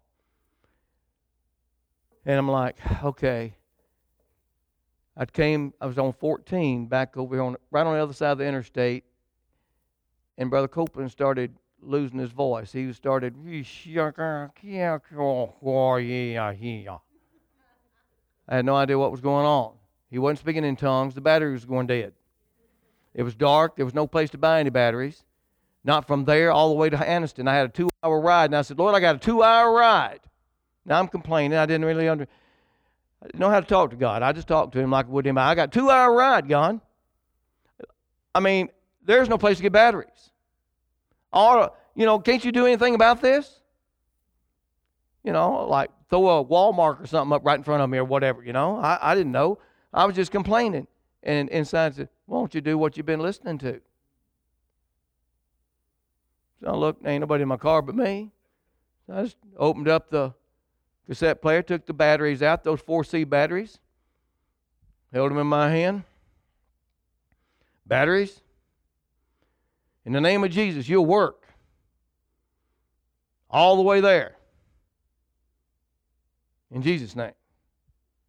[2.25, 3.55] And I'm like, okay.
[5.15, 8.31] I came, I was on 14 back over here on, right on the other side
[8.31, 9.05] of the interstate.
[10.37, 12.71] And Brother Copeland started losing his voice.
[12.71, 13.35] He started,
[18.47, 19.73] I had no idea what was going on.
[20.09, 21.15] He wasn't speaking in tongues.
[21.15, 22.13] The battery was going dead.
[23.13, 23.75] It was dark.
[23.75, 25.23] There was no place to buy any batteries.
[25.83, 27.47] Not from there all the way to Anniston.
[27.47, 29.73] I had a two hour ride, and I said, Lord, I got a two hour
[29.73, 30.19] ride.
[30.85, 31.57] Now I'm complaining.
[31.57, 32.27] I didn't really under,
[33.21, 34.21] I didn't know how to talk to God.
[34.21, 35.37] I just talked to him like I would him.
[35.37, 36.81] I got two hour ride, God.
[38.33, 38.69] I mean,
[39.05, 40.31] there's no place to get batteries.
[41.31, 43.61] All, you know, can't you do anything about this?
[45.23, 48.05] You know, like throw a Walmart or something up right in front of me or
[48.05, 48.77] whatever, you know.
[48.77, 49.59] I, I didn't know.
[49.93, 50.87] I was just complaining.
[51.23, 53.81] And inside said, Won't you do what you've been listening to?
[56.61, 58.31] So I looked, ain't nobody in my car but me.
[59.07, 60.33] So I just opened up the
[61.07, 63.79] cassette player, took the batteries out, those 4C batteries,
[65.11, 66.03] held them in my hand.
[67.85, 68.41] Batteries.
[70.05, 71.47] In the name of Jesus, you'll work.
[73.49, 74.35] All the way there.
[76.71, 77.33] In Jesus' name.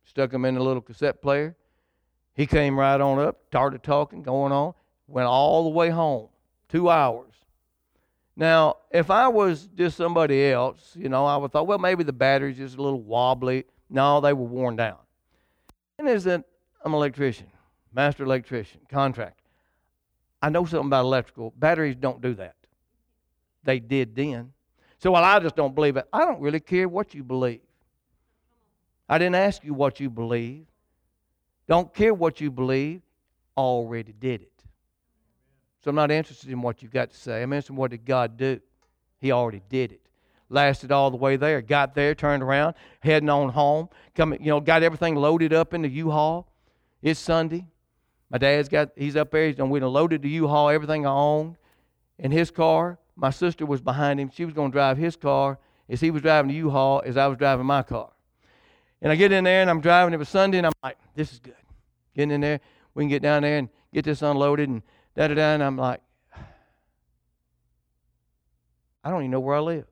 [0.05, 1.57] Stuck him in a little cassette player.
[2.35, 4.75] He came right on up, started talking, going on,
[5.07, 6.29] went all the way home.
[6.69, 7.33] Two hours.
[8.37, 12.13] Now, if I was just somebody else, you know, I would thought, well, maybe the
[12.13, 13.65] battery's just a little wobbly.
[13.89, 14.99] No, they were worn down.
[15.99, 16.45] And is that
[16.85, 17.47] I'm an electrician,
[17.95, 19.46] master electrician, contractor.
[20.43, 21.53] I know something about electrical.
[21.57, 22.57] Batteries don't do that.
[23.65, 24.53] They did then.
[24.99, 27.61] So while I just don't believe it, I don't really care what you believe.
[29.09, 30.67] I didn't ask you what you believe.
[31.69, 33.03] Don't care what you believe.
[33.57, 34.53] Already did it.
[35.83, 37.43] So I'm not interested in what you've got to say.
[37.43, 38.61] I'm interested in what did God do.
[39.19, 40.01] He already did it.
[40.49, 41.61] lasted all the way there.
[41.63, 43.89] Got there, turned around, heading on home.
[44.15, 46.49] Coming, you know, got everything loaded up in the U-Haul.
[47.03, 47.67] It's Sunday.
[48.31, 49.47] My dad's got he's up there.
[49.47, 49.71] He's done.
[49.71, 51.57] We loaded the U-Haul, everything I owned,
[52.19, 52.99] in his car.
[53.15, 54.31] My sister was behind him.
[54.35, 55.59] She was going to drive his car
[55.89, 58.11] as he was driving the U-Haul as I was driving my car.
[59.01, 60.13] And I get in there and I'm driving.
[60.15, 61.55] It was Sunday, and I'm like, this is good.
[62.15, 62.61] Getting in there,
[62.95, 64.83] we can get down there and get this unloaded and
[65.15, 65.55] da da da.
[65.55, 66.01] And I'm like,
[69.05, 69.87] I don't even know where I live.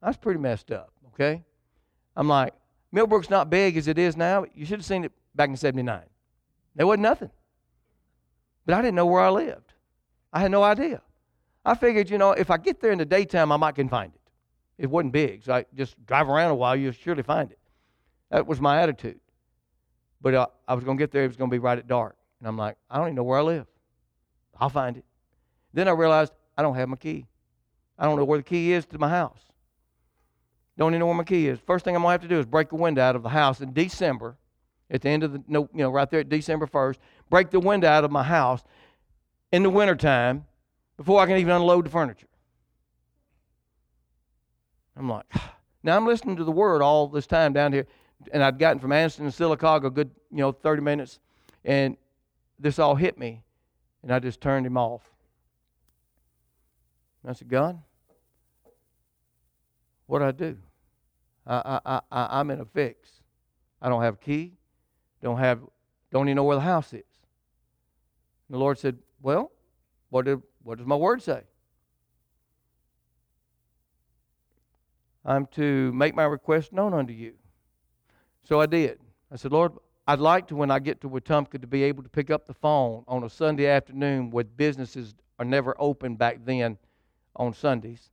[0.00, 1.42] I was pretty messed up, okay?
[2.16, 2.54] I'm like,
[2.90, 4.46] Millbrook's not big as it is now.
[4.54, 6.00] You should have seen it back in 79.
[6.74, 7.30] There wasn't nothing.
[8.64, 9.72] But I didn't know where I lived.
[10.32, 11.02] I had no idea.
[11.64, 14.12] I figured, you know, if I get there in the daytime, I might can find
[14.14, 14.20] it.
[14.78, 17.58] It wasn't big, so I just drive around a while, you'll surely find it.
[18.30, 19.20] That was my attitude.
[20.20, 21.86] But uh, I was going to get there, it was going to be right at
[21.86, 22.16] dark.
[22.40, 23.66] And I'm like, I don't even know where I live.
[24.58, 25.04] I'll find it.
[25.74, 27.26] Then I realized I don't have my key.
[27.98, 29.40] I don't know where the key is to my house.
[30.78, 31.58] Don't even know where my key is.
[31.60, 33.60] First thing I'm gonna have to do is break the window out of the house
[33.60, 34.36] in December,
[34.92, 36.98] at the end of the no, you know, right there at December 1st,
[37.30, 38.62] break the window out of my house
[39.50, 40.44] in the wintertime
[40.98, 42.28] before I can even unload the furniture.
[44.96, 45.24] I'm like,
[45.82, 47.86] now I'm listening to the word all this time down here,
[48.32, 51.18] and I'd gotten from Anniston to Sylacauga a good, you know, 30 minutes,
[51.64, 51.96] and
[52.58, 53.42] this all hit me,
[54.02, 55.02] and I just turned him off.
[57.26, 57.80] I said, God,
[60.06, 60.58] what do I do?
[61.46, 63.08] I, I, I, I'm in a fix.
[63.80, 64.54] I don't have a key.
[65.22, 65.60] Don't have,
[66.10, 67.04] don't even know where the house is.
[68.48, 69.52] And the Lord said, Well,
[70.10, 71.42] what, did, what does my word say?
[75.24, 77.34] I'm to make my request known unto you.
[78.42, 78.98] So I did.
[79.30, 79.72] I said, Lord,
[80.06, 82.54] I'd like to, when I get to Wetumpka, to be able to pick up the
[82.54, 86.76] phone on a Sunday afternoon where businesses are never open back then
[87.36, 88.10] on Sundays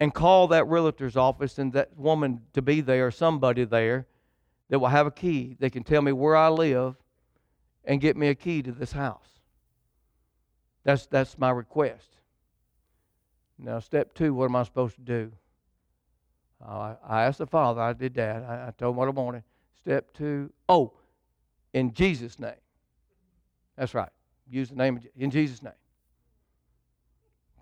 [0.00, 4.06] and call that realtor's office and that woman to be there, somebody there
[4.68, 6.96] that will have a key that can tell me where I live
[7.84, 9.28] and get me a key to this house.
[10.84, 12.08] That's, that's my request.
[13.58, 15.32] Now, step two, what am I supposed to do?
[16.64, 18.42] Uh, I asked the Father, I did that.
[18.42, 19.42] I, I told him what I wanted.
[19.80, 20.92] Step two, oh,
[21.72, 22.52] in Jesus' name.
[23.76, 24.10] That's right.
[24.50, 25.72] Use the name of, in Jesus' name.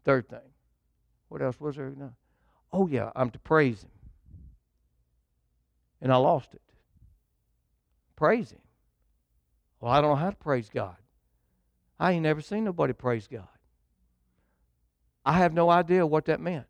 [0.05, 0.39] Third thing.
[1.29, 1.93] What else was there?
[1.97, 2.13] No.
[2.73, 3.91] Oh, yeah, I'm to praise Him.
[6.01, 6.63] And I lost it.
[8.17, 8.61] Praise Him.
[9.81, 10.97] Well, I don't know how to praise God.
[11.99, 13.49] I ain't never seen nobody praise God.
[15.25, 16.67] I have no idea what that meant.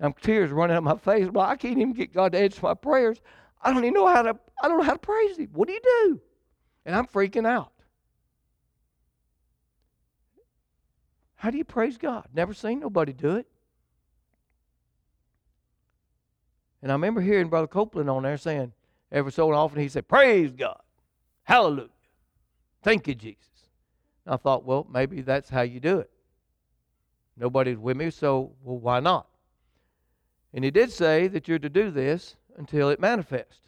[0.00, 1.28] I'm tears running out my face.
[1.30, 3.20] Well, I can't even get God to answer my prayers.
[3.62, 4.38] I don't even know how to.
[4.62, 5.50] I don't know how to praise Him.
[5.52, 6.20] What do you do?
[6.84, 7.72] And I'm freaking out.
[11.36, 12.26] How do you praise God?
[12.34, 13.46] Never seen nobody do it.
[16.82, 18.72] And I remember hearing Brother Copeland on there saying,
[19.14, 20.80] every so often he said, Praise God.
[21.44, 21.88] Hallelujah.
[22.82, 23.46] Thank you, Jesus.
[24.26, 26.10] And I thought, well, maybe that's how you do it.
[27.36, 29.26] Nobody's with me, so well, why not?
[30.52, 33.58] And he did say that you're to do this until it manifests.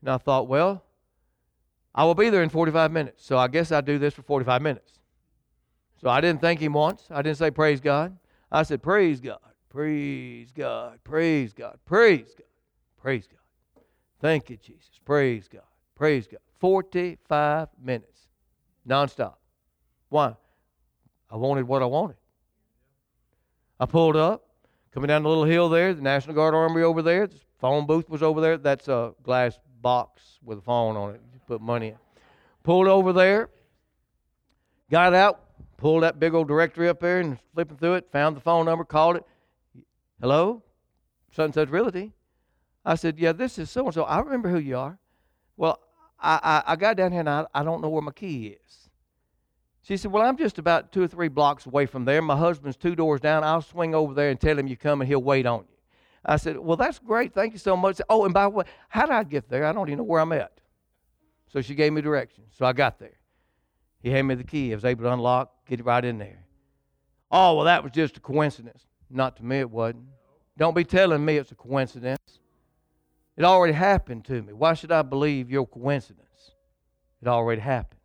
[0.00, 0.84] And I thought, well,
[1.94, 4.60] I will be there in 45 minutes, so I guess I'll do this for 45
[4.60, 4.98] minutes.
[6.00, 7.06] So I didn't thank him once.
[7.10, 8.16] I didn't say praise God.
[8.50, 9.38] I said, Praise God,
[9.70, 12.46] praise God, praise God, praise God,
[13.00, 13.43] praise God.
[14.24, 14.88] Thank you, Jesus.
[15.04, 15.60] Praise God,
[15.96, 16.40] praise God.
[16.58, 18.22] 45 minutes,
[18.88, 19.34] nonstop.
[20.08, 20.34] Why?
[21.30, 22.16] I wanted what I wanted.
[23.78, 24.46] I pulled up,
[24.92, 27.26] coming down the little hill there, the National Guard Armory over there.
[27.26, 28.56] The phone booth was over there.
[28.56, 31.20] That's a glass box with a phone on it.
[31.34, 31.96] You put money in.
[32.62, 33.50] Pulled over there,
[34.90, 35.42] got out,
[35.76, 38.86] pulled that big old directory up there and flipping through it, found the phone number,
[38.86, 39.24] called it.
[40.18, 40.62] Hello?
[41.30, 42.14] Sunset Realty.
[42.84, 44.04] I said, Yeah, this is so and so.
[44.04, 44.98] I remember who you are.
[45.56, 45.80] Well,
[46.20, 48.88] I, I, I got down here and I, I don't know where my key is.
[49.82, 52.20] She said, Well, I'm just about two or three blocks away from there.
[52.22, 53.44] My husband's two doors down.
[53.44, 55.76] I'll swing over there and tell him you come and he'll wait on you.
[56.24, 57.34] I said, Well, that's great.
[57.34, 58.00] Thank you so much.
[58.08, 59.64] Oh, and by the way, how did I get there?
[59.64, 60.60] I don't even know where I'm at.
[61.52, 62.54] So she gave me directions.
[62.56, 63.18] So I got there.
[64.02, 64.72] He handed me the key.
[64.72, 66.44] I was able to unlock, get it right in there.
[67.30, 68.84] Oh, well, that was just a coincidence.
[69.08, 70.04] Not to me, it wasn't.
[70.56, 72.40] Don't be telling me it's a coincidence.
[73.36, 74.52] It already happened to me.
[74.52, 76.52] Why should I believe your coincidence?
[77.20, 78.00] It already happened.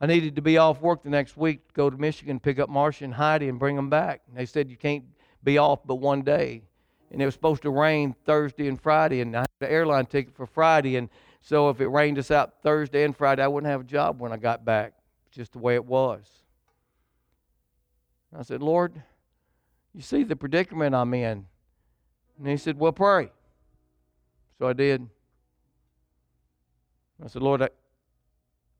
[0.00, 2.68] I needed to be off work the next week to go to Michigan, pick up
[2.68, 4.22] Marcia and Heidi, and bring them back.
[4.28, 5.04] And they said you can't
[5.42, 6.62] be off but one day.
[7.10, 10.36] And it was supposed to rain Thursday and Friday, and I had an airline ticket
[10.36, 11.08] for Friday, and
[11.40, 14.32] so if it rained us out Thursday and Friday, I wouldn't have a job when
[14.32, 14.92] I got back.
[15.30, 16.28] Just the way it was.
[18.36, 19.02] I said, Lord,
[19.94, 21.46] you see the predicament I'm in.
[22.38, 23.30] And he said, Well, pray.
[24.58, 25.08] So I did.
[27.22, 27.68] I said, Lord, I,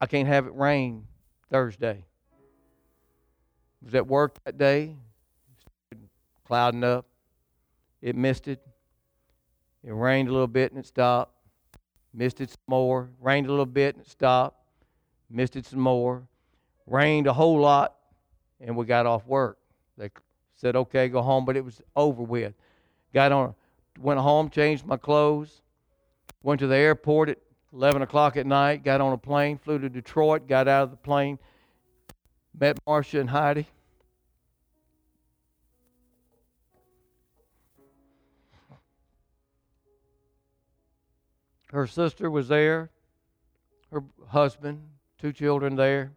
[0.00, 1.06] I can't have it rain
[1.50, 2.04] Thursday.
[2.32, 4.96] I was at work that day,
[6.46, 7.06] clouding up.
[8.00, 8.58] It misted.
[9.84, 11.34] It rained a little bit and it stopped.
[12.12, 13.10] Misted some more.
[13.20, 14.56] Rained a little bit and it stopped.
[15.30, 16.26] Misted some more.
[16.86, 17.96] Rained a whole lot
[18.60, 19.58] and we got off work.
[19.96, 20.10] They
[20.58, 22.52] said, okay, go home, but it was over with.
[23.14, 23.54] Got on,
[23.98, 25.62] went home, changed my clothes,
[26.42, 27.38] went to the airport at
[27.72, 30.96] 11 o'clock at night, got on a plane, flew to Detroit, got out of the
[30.96, 31.38] plane,
[32.58, 33.66] met Marcia and Heidi.
[41.70, 42.90] Her sister was there,
[43.92, 44.82] her husband,
[45.18, 46.12] two children there,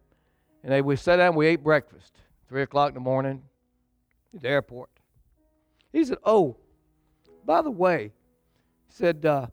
[0.64, 2.16] and they, we sat down, we ate breakfast,
[2.48, 3.42] 3 o'clock in the morning
[4.40, 4.90] the airport.
[5.92, 6.56] He said, Oh,
[7.44, 8.12] by the way,
[8.86, 9.46] he said, uh,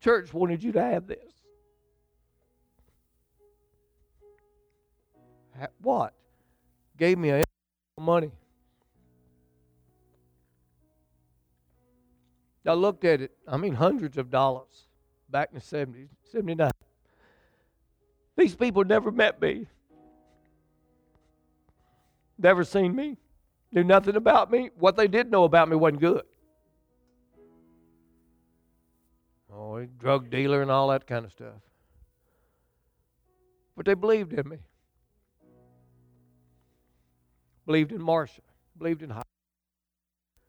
[0.00, 1.18] church wanted you to have this.
[5.80, 6.14] What?
[6.98, 7.42] Gave me a
[7.98, 8.32] money.
[12.66, 14.88] I looked at it, I mean, hundreds of dollars
[15.28, 16.70] back in the 70s, 79.
[18.36, 19.66] These people never met me,
[22.38, 23.18] never seen me,
[23.74, 24.70] knew nothing about me.
[24.78, 26.22] What they did know about me wasn't good.
[29.52, 31.60] Oh, drug dealer and all that kind of stuff.
[33.76, 34.58] But they believed in me.
[37.66, 38.42] Believed in Marcia.
[38.78, 39.24] Believed in Heidi.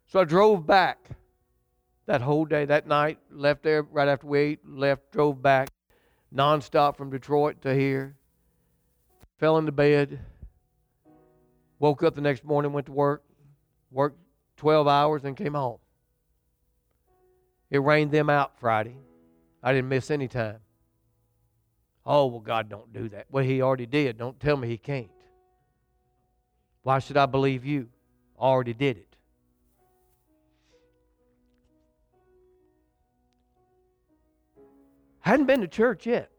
[0.07, 1.09] So I drove back
[2.05, 5.69] that whole day, that night, left there right after we ate, left, drove back
[6.34, 8.15] nonstop from Detroit to here.
[9.39, 10.19] Fell into bed.
[11.80, 13.23] Woke up the next morning, went to work,
[13.91, 14.17] worked
[14.57, 15.80] 12 hours, and came home.
[17.69, 18.95] It rained them out Friday.
[19.61, 20.59] I didn't miss any time.
[22.05, 23.26] Oh, well, God don't do that.
[23.30, 24.17] Well, He already did.
[24.17, 25.09] Don't tell me He can't.
[26.84, 27.89] Why should I believe you?
[28.38, 29.15] Already did it.
[35.19, 36.30] Hadn't been to church yet.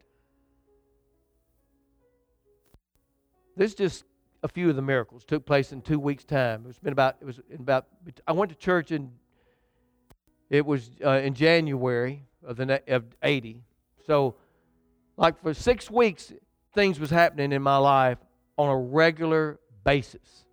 [3.57, 4.05] This just
[4.43, 6.65] a few of the miracles took place in two weeks' time.
[6.69, 7.87] It's been about it was in about.
[8.27, 9.11] I went to church in.
[10.49, 13.63] It was uh, in January of the of eighty.
[14.05, 14.35] So,
[15.17, 16.31] like for six weeks,
[16.73, 18.19] things was happening in my life
[18.57, 20.45] on a regular basis,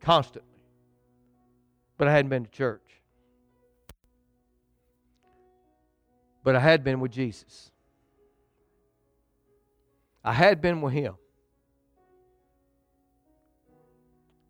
[0.00, 0.60] constantly.
[1.98, 2.82] But I hadn't been to church.
[6.44, 7.72] But I had been with Jesus.
[10.24, 11.14] I had been with Him.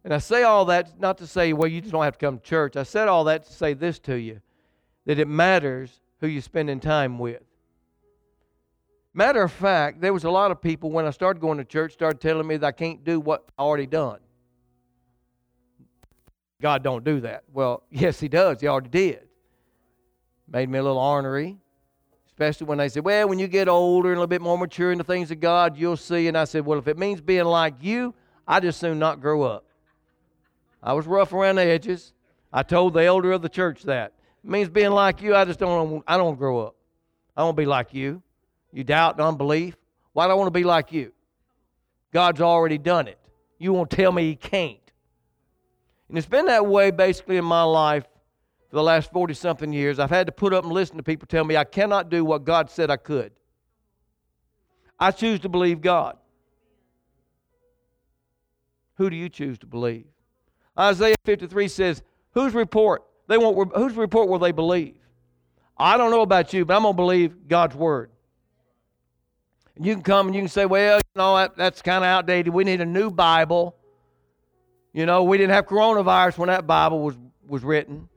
[0.06, 2.38] And I say all that not to say, well, you just don't have to come
[2.38, 2.76] to church.
[2.76, 4.40] I said all that to say this to you
[5.04, 7.42] that it matters who you're spending time with.
[9.12, 11.92] Matter of fact, there was a lot of people when I started going to church
[11.92, 14.20] started telling me that I can't do what I already done.
[16.62, 17.42] God don't do that.
[17.52, 18.60] Well, yes, He does.
[18.60, 19.26] He already did.
[20.46, 21.56] Made me a little ornery,
[22.28, 24.92] especially when they said, "Well, when you get older and a little bit more mature
[24.92, 27.46] in the things of God, you'll see." And I said, "Well, if it means being
[27.46, 28.14] like you,
[28.46, 29.65] I just soon not grow up."
[30.86, 32.12] I was rough around the edges.
[32.52, 34.12] I told the elder of the church that.
[34.44, 35.34] It means being like you.
[35.34, 36.04] I just don't.
[36.06, 36.76] I don't grow up.
[37.36, 38.22] I don't be like you.
[38.72, 39.76] You doubt and unbelief.
[40.12, 41.12] Why do I want to be like you?
[42.12, 43.18] God's already done it.
[43.58, 44.78] You won't tell me He can't.
[46.08, 48.04] And it's been that way basically in my life
[48.70, 49.98] for the last 40 something years.
[49.98, 52.44] I've had to put up and listen to people tell me I cannot do what
[52.44, 53.32] God said I could.
[55.00, 56.16] I choose to believe God.
[58.98, 60.06] Who do you choose to believe?
[60.78, 62.02] Isaiah 53 says,
[62.32, 63.02] Whose report?
[63.28, 64.96] They won't, whose report will they believe?
[65.76, 68.10] I don't know about you, but I'm going to believe God's word.
[69.76, 72.08] And you can come and you can say, well, you know, that, that's kind of
[72.08, 72.52] outdated.
[72.52, 73.76] We need a new Bible.
[74.92, 77.16] You know, we didn't have coronavirus when that Bible was,
[77.46, 78.08] was written.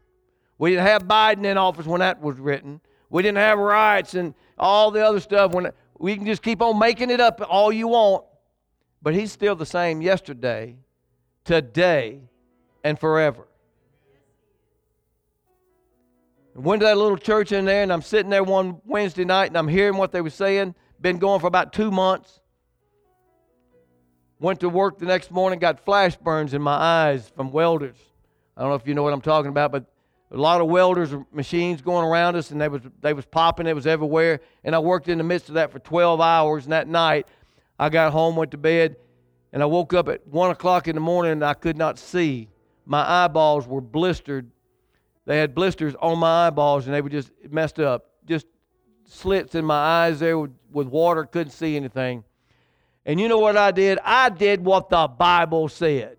[0.57, 2.79] We didn't have Biden in office when that was written.
[3.09, 5.51] We didn't have riots and all the other stuff.
[5.51, 8.23] When we can just keep on making it up all you want,
[9.01, 10.77] but He's still the same yesterday,
[11.43, 12.21] today,
[12.89, 13.45] and forever.
[16.55, 19.57] went to that little church in there, and I'm sitting there one Wednesday night, and
[19.57, 20.75] I'm hearing what they were saying.
[20.99, 22.41] Been going for about two months.
[24.41, 27.95] Went to work the next morning, got flash burns in my eyes from welders.
[28.57, 29.85] I don't know if you know what I'm talking about, but
[30.31, 33.67] a lot of welders machines going around us, and they was they was popping.
[33.67, 36.65] It was everywhere, and I worked in the midst of that for 12 hours.
[36.65, 37.27] And that night,
[37.77, 38.97] I got home, went to bed,
[39.53, 42.49] and I woke up at one o'clock in the morning, and I could not see
[42.89, 44.49] my eyeballs were blistered.
[45.25, 48.09] They had blisters on my eyeballs and they were just messed up.
[48.25, 48.47] Just
[49.05, 52.23] slits in my eyes there with, with water, couldn't see anything.
[53.05, 53.99] And you know what I did?
[54.03, 56.17] I did what the Bible said.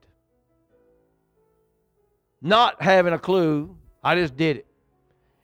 [2.40, 4.66] Not having a clue, I just did it.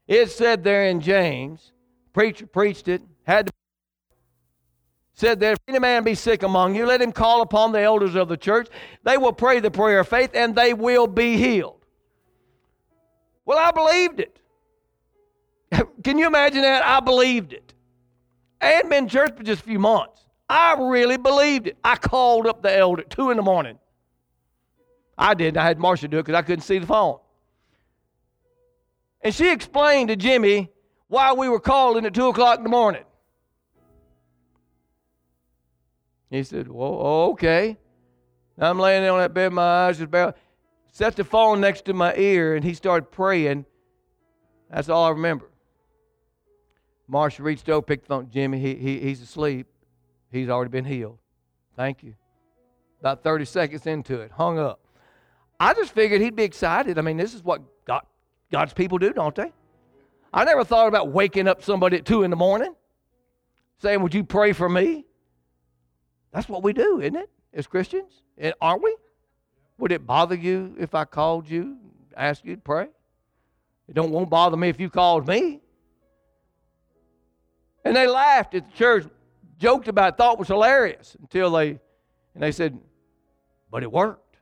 [0.06, 1.72] It said there in James,
[2.12, 3.52] preacher preached it, had to
[5.16, 8.14] said that if any man be sick among you, let him call upon the elders
[8.14, 8.68] of the church.
[9.02, 11.84] They will pray the prayer of faith and they will be healed.
[13.46, 14.40] Well, I believed it.
[16.04, 16.84] Can you imagine that?
[16.84, 17.72] I believed it.
[18.60, 20.20] I hadn't been in church for just a few months.
[20.48, 21.78] I really believed it.
[21.82, 23.78] I called up the elder at 2 in the morning.
[25.16, 25.56] I didn't.
[25.56, 27.18] I had Marcia do it because I couldn't see the phone.
[29.22, 30.70] And she explained to Jimmy
[31.08, 33.04] why we were calling at 2 o'clock in the morning.
[36.30, 37.78] He said, Well, oh, okay.
[38.58, 40.36] I'm laying there on that bed, my eyes just about
[40.90, 43.66] set the phone next to my ear, and he started praying.
[44.70, 45.50] That's all I remember.
[47.06, 48.30] Marcia reached over, picked the phone.
[48.30, 49.66] Jimmy, he, he, he's asleep.
[50.32, 51.18] He's already been healed.
[51.76, 52.14] Thank you.
[53.00, 54.80] About 30 seconds into it, hung up.
[55.60, 56.98] I just figured he'd be excited.
[56.98, 58.02] I mean, this is what God,
[58.50, 59.52] God's people do, don't they?
[60.32, 62.74] I never thought about waking up somebody at 2 in the morning
[63.78, 65.04] saying, Would you pray for me?
[66.37, 68.12] That's what we do, isn't it, as Christians?
[68.37, 68.95] Eh, and Aren't we?
[69.78, 71.78] Would it bother you if I called you,
[72.14, 72.89] asked you to pray?
[73.89, 75.62] It don't won't bother me if you called me.
[77.87, 79.07] And they laughed at the church,
[79.59, 81.80] joked about it, thought was hilarious until they
[82.34, 82.78] and they said,
[83.70, 84.37] but it worked.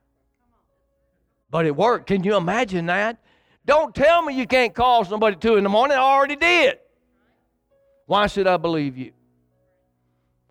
[1.49, 2.09] But it worked.
[2.09, 3.19] Can you imagine that?
[3.65, 5.97] Don't tell me you can't call somebody two in the morning.
[5.97, 6.81] I already did.
[8.07, 9.13] Why should I believe you?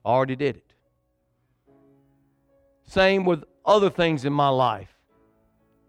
[0.06, 0.73] I already did it.
[2.86, 4.90] Same with other things in my life.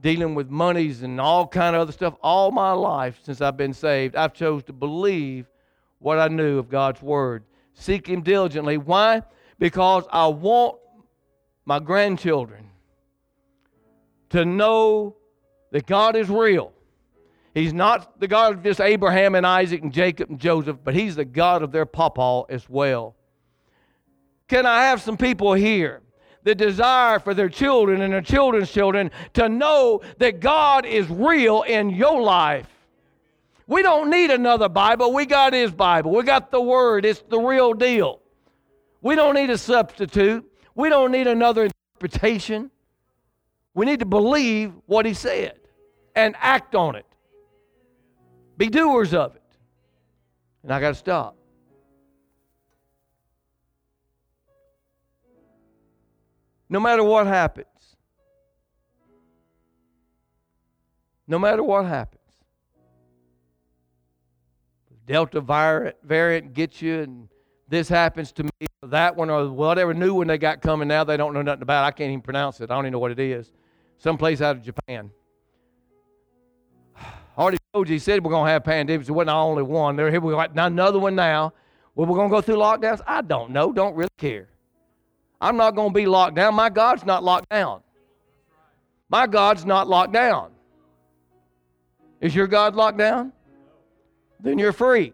[0.01, 2.15] Dealing with monies and all kind of other stuff.
[2.23, 5.47] All my life since I've been saved, I've chose to believe
[5.99, 7.45] what I knew of God's word.
[7.73, 8.77] Seek him diligently.
[8.77, 9.23] Why?
[9.59, 10.77] Because I want
[11.65, 12.71] my grandchildren
[14.31, 15.17] to know
[15.71, 16.73] that God is real.
[17.55, 21.17] He's not the God of just Abraham and Isaac and Jacob and Joseph, but He's
[21.17, 23.15] the God of their papa as well.
[24.49, 26.03] Can I have some people here
[26.45, 31.63] the desire for their children and their children's children to know that God is real
[31.63, 32.69] in your life.
[33.67, 35.13] We don't need another Bible.
[35.13, 36.13] We got His Bible.
[36.13, 37.07] We got the Word.
[37.07, 38.21] It's the real deal.
[39.01, 40.45] We don't need a substitute.
[40.75, 42.71] We don't need another interpretation.
[43.73, 45.59] We need to believe what He said
[46.15, 47.07] and act on it.
[48.59, 49.43] Be doers of it.
[50.63, 51.37] And I got to stop.
[56.75, 57.69] No matter what happens.
[61.29, 62.21] No matter what happens.
[65.07, 65.41] Delta
[66.03, 67.29] variant gets you and
[67.69, 71.17] this happens to me, that one or whatever new one they got coming now they
[71.17, 71.85] don't know nothing about.
[71.85, 72.73] I can't even pronounce it.
[72.73, 73.53] I don't even know what it is.
[73.99, 75.13] Someplace out of Japan.
[77.39, 79.09] Already told you, he said we're going to have pandemics.
[79.09, 79.95] It wasn't the only one.
[79.95, 81.53] There, here we got another one now.
[81.95, 83.01] Well, we're going to go through lockdowns?
[83.07, 83.73] I don't know.
[83.73, 84.49] Don't really care.
[85.45, 86.55] I'm not going to be locked down.
[86.55, 87.83] My God's not locked down.
[89.11, 90.53] My God's not locked down.
[92.19, 93.31] Is your God locked down?
[94.41, 95.13] Then you're free.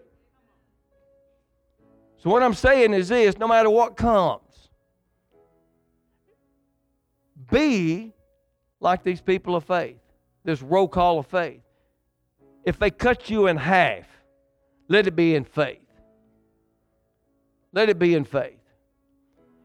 [2.19, 4.69] So, what I'm saying is this no matter what comes,
[7.51, 8.13] be
[8.79, 9.99] like these people of faith,
[10.45, 11.63] this roll call of faith.
[12.65, 14.07] If they cut you in half,
[14.87, 15.79] let it be in faith.
[17.73, 18.60] Let it be in faith.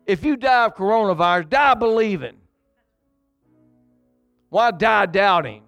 [0.06, 2.38] If you die of coronavirus, die believing.
[4.50, 5.64] Why die doubting?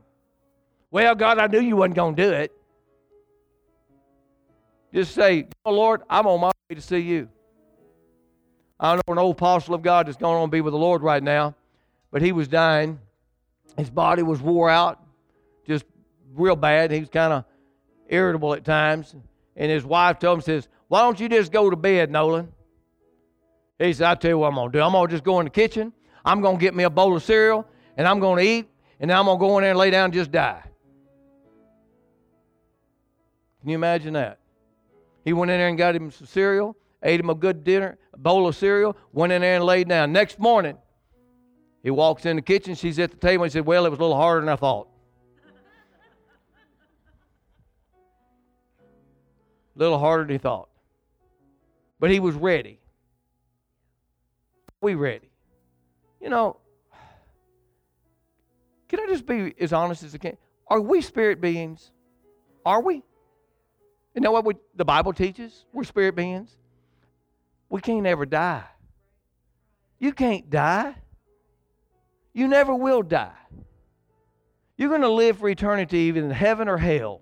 [0.91, 2.51] Well, God, I knew you wasn't going to do it.
[4.93, 7.27] Just say, oh, Lord, I'm on my way to see you.
[8.79, 11.01] I know an old apostle of God that's going on to be with the Lord
[11.01, 11.55] right now,
[12.11, 12.99] but he was dying.
[13.75, 15.03] His body was wore out,
[15.65, 15.83] just
[16.35, 16.91] real bad.
[16.91, 17.45] He was kind of
[18.07, 19.15] irritable at times.
[19.55, 22.53] And his wife told him, says, Why don't you just go to bed, Nolan?
[23.79, 24.81] He said, i tell you what I'm to do.
[24.81, 25.93] I'm to just go in the kitchen.
[26.25, 28.67] I'm to get me a bowl of cereal, and I'm to eat,
[28.99, 30.63] and then I'm to go in there and lay down and just die.
[33.61, 34.39] Can you imagine that?
[35.23, 38.17] He went in there and got him some cereal, ate him a good dinner, a
[38.17, 40.11] bowl of cereal, went in there and laid down.
[40.11, 40.77] Next morning,
[41.83, 42.75] he walks in the kitchen.
[42.75, 43.43] She's at the table.
[43.43, 44.87] He said, Well, it was a little harder than I thought.
[49.75, 50.69] a little harder than he thought.
[51.99, 52.79] But he was ready
[54.81, 55.29] we ready?
[56.21, 56.57] You know,
[58.87, 60.37] can I just be as honest as I can?
[60.67, 61.91] Are we spirit beings?
[62.65, 63.03] Are we?
[64.15, 65.65] You know what we, the Bible teaches?
[65.73, 66.55] We're spirit beings.
[67.69, 68.63] We can't ever die.
[69.99, 70.95] You can't die.
[72.33, 73.31] You never will die.
[74.77, 77.21] You're going to live for eternity, even in heaven or hell.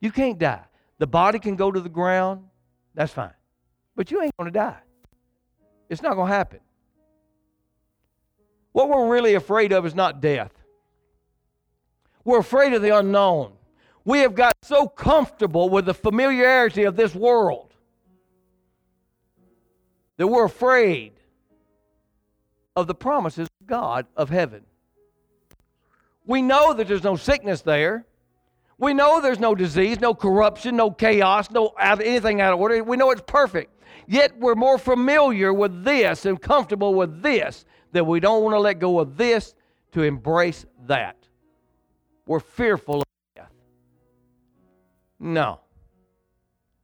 [0.00, 0.64] You can't die.
[0.98, 2.44] The body can go to the ground,
[2.94, 3.34] that's fine.
[3.94, 4.78] But you ain't going to die.
[5.88, 6.60] It's not going to happen.
[8.72, 10.52] What we're really afraid of is not death.
[12.24, 13.52] We're afraid of the unknown.
[14.04, 17.72] We have got so comfortable with the familiarity of this world
[20.16, 21.12] that we're afraid
[22.74, 24.62] of the promises of God of heaven.
[26.26, 28.04] We know that there's no sickness there.
[28.78, 32.82] We know there's no disease, no corruption, no chaos, no anything out of order.
[32.84, 33.72] We know it's perfect.
[34.06, 38.60] Yet we're more familiar with this and comfortable with this that we don't want to
[38.60, 39.54] let go of this
[39.92, 41.16] to embrace that.
[42.26, 43.52] We're fearful of death.
[45.18, 45.60] No.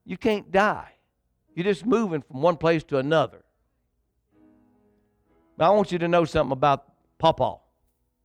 [0.04, 0.92] You can't die.
[1.54, 3.44] You're just moving from one place to another.
[5.56, 6.84] But I want you to know something about
[7.18, 7.56] Papa.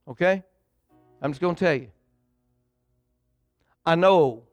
[0.08, 0.44] Okay?
[1.22, 1.90] I'm just going to tell you.
[3.86, 4.44] I know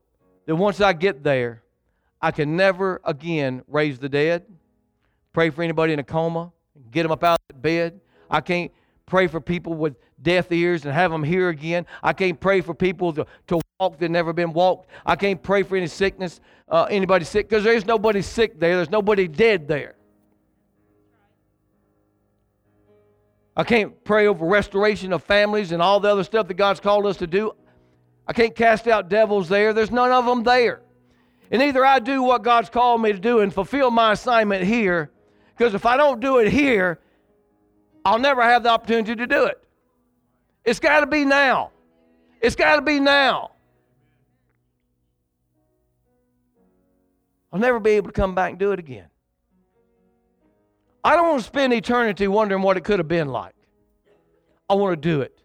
[0.47, 1.63] that once I get there,
[2.24, 4.46] I can never again raise the dead,
[5.34, 6.52] pray for anybody in a coma,
[6.90, 8.00] get them up out of bed.
[8.30, 8.72] I can't
[9.04, 11.84] pray for people with deaf ears and have them hear again.
[12.02, 14.88] I can't pray for people to, to walk that never been walked.
[15.04, 18.76] I can't pray for any sickness, uh, anybody sick, because there's nobody sick there.
[18.76, 19.94] There's nobody dead there.
[23.54, 27.04] I can't pray over restoration of families and all the other stuff that God's called
[27.04, 27.52] us to do.
[28.26, 29.74] I can't cast out devils there.
[29.74, 30.84] There's none of them there.
[31.55, 35.12] And either I do what God's called me to do and fulfill my assignment here,
[35.57, 36.98] because if I don't do it here,
[38.05, 39.62] I'll never have the opportunity to do it.
[40.64, 41.70] It's got to be now.
[42.40, 43.52] It's got to be now.
[47.52, 49.07] I'll never be able to come back and do it again.
[51.05, 53.55] I don't want to spend eternity wondering what it could have been like.
[54.68, 55.40] I want to do it.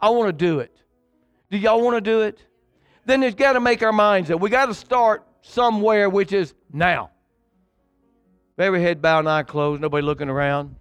[0.00, 0.74] I want to do it.
[1.50, 2.47] Do y'all want to do it?
[3.08, 4.38] Then it's got to make our minds up.
[4.38, 7.10] We got to start somewhere, which is now.
[8.58, 10.76] Every head bowed and eye closed, nobody looking around.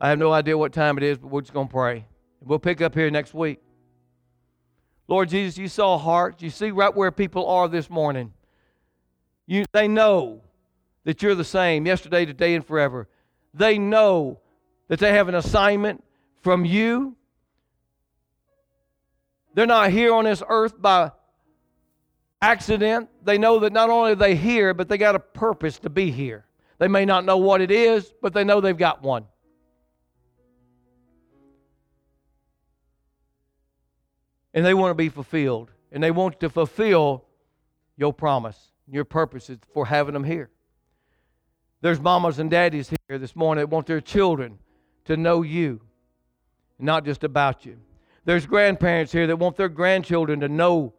[0.00, 2.06] I have no idea what time it is, but we're just going to pray.
[2.40, 3.60] We'll pick up here next week.
[5.06, 6.42] Lord Jesus, you saw hearts.
[6.42, 8.32] You see right where people are this morning.
[9.46, 10.40] You, they know
[11.04, 13.06] that you're the same yesterday, today, and forever.
[13.52, 14.40] They know
[14.88, 16.02] that they have an assignment
[16.40, 17.16] from you.
[19.54, 21.12] They're not here on this earth by
[22.40, 23.08] accident.
[23.24, 26.10] They know that not only are they here, but they got a purpose to be
[26.10, 26.46] here.
[26.78, 29.26] They may not know what it is, but they know they've got one.
[34.54, 35.70] And they want to be fulfilled.
[35.92, 37.24] And they want to fulfill
[37.96, 40.50] your promise, your purposes for having them here.
[41.82, 44.58] There's mamas and daddies here this morning that want their children
[45.06, 45.80] to know you,
[46.78, 47.78] not just about you.
[48.24, 50.94] There's grandparents here that want their grandchildren to know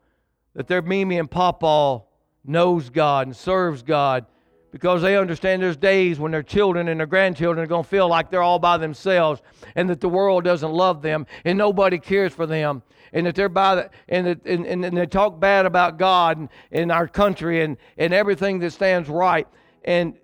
[0.53, 2.03] that their Mimi and Papa
[2.43, 4.25] knows God and serves God
[4.71, 8.07] because they understand there's days when their children and their grandchildren are going to feel
[8.07, 9.41] like they're all by themselves
[9.75, 12.81] and that the world doesn't love them and nobody cares for them
[13.13, 16.37] and that they're by the, and, that, and, and, and they talk bad about God
[16.37, 19.47] and, and our country and, and everything that stands right
[19.83, 20.15] and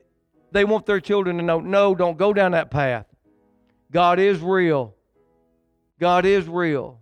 [0.52, 3.06] they want their children to know no don't go down that path.
[3.92, 4.96] God is real
[6.00, 7.00] God is real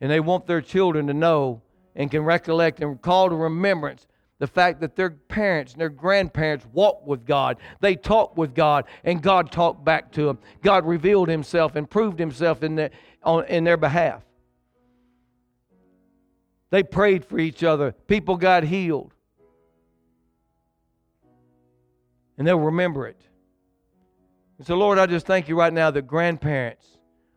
[0.00, 1.62] and they want their children to know
[1.94, 4.06] and can recollect and call to remembrance
[4.38, 7.56] the fact that their parents and their grandparents walked with God.
[7.80, 10.38] They talked with God, and God talked back to them.
[10.62, 12.90] God revealed Himself and proved Himself in, the,
[13.22, 14.22] on, in their behalf.
[16.68, 17.92] They prayed for each other.
[17.92, 19.14] People got healed.
[22.36, 23.20] And they'll remember it.
[24.58, 26.95] And so, Lord, I just thank you right now that grandparents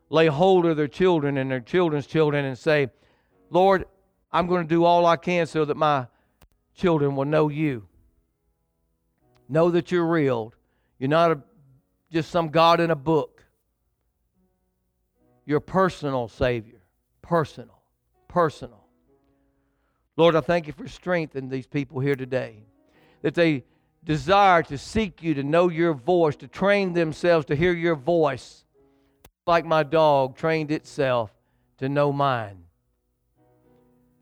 [0.10, 2.90] lay hold of their children and their children's children and say,
[3.50, 3.86] Lord,
[4.32, 6.08] I'm going to do all I can so that my
[6.76, 7.88] children will know you.
[9.48, 10.54] Know that you're real.
[11.00, 11.40] You're not a,
[12.12, 13.44] just some God in a book.
[15.46, 16.82] You're a personal Savior.
[17.22, 17.82] Personal.
[18.28, 18.86] Personal.
[20.16, 22.64] Lord, I thank you for strengthening these people here today.
[23.22, 23.64] That they
[24.04, 28.66] desire to seek you, to know your voice, to train themselves to hear your voice,
[29.50, 31.30] like my dog trained itself
[31.80, 32.64] to know mine.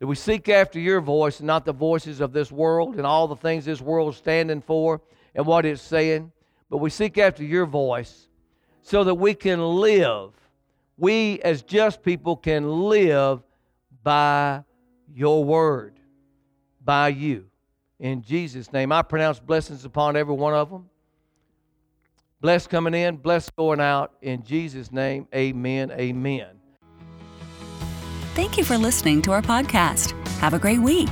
[0.00, 3.28] That we seek after your voice and not the voices of this world and all
[3.28, 5.00] the things this world is standing for
[5.36, 6.32] and what it's saying,
[6.68, 8.28] but we seek after your voice
[8.82, 10.32] so that we can live
[10.98, 13.40] we as just people can live
[14.02, 14.64] by
[15.14, 15.94] your word,
[16.84, 17.46] by you.
[18.00, 20.90] In Jesus' name, I pronounce blessings upon every one of them.
[22.40, 24.12] Blessed coming in, blessed going out.
[24.22, 26.48] In Jesus' name, amen, amen.
[28.34, 30.12] Thank you for listening to our podcast.
[30.38, 31.08] Have a great week.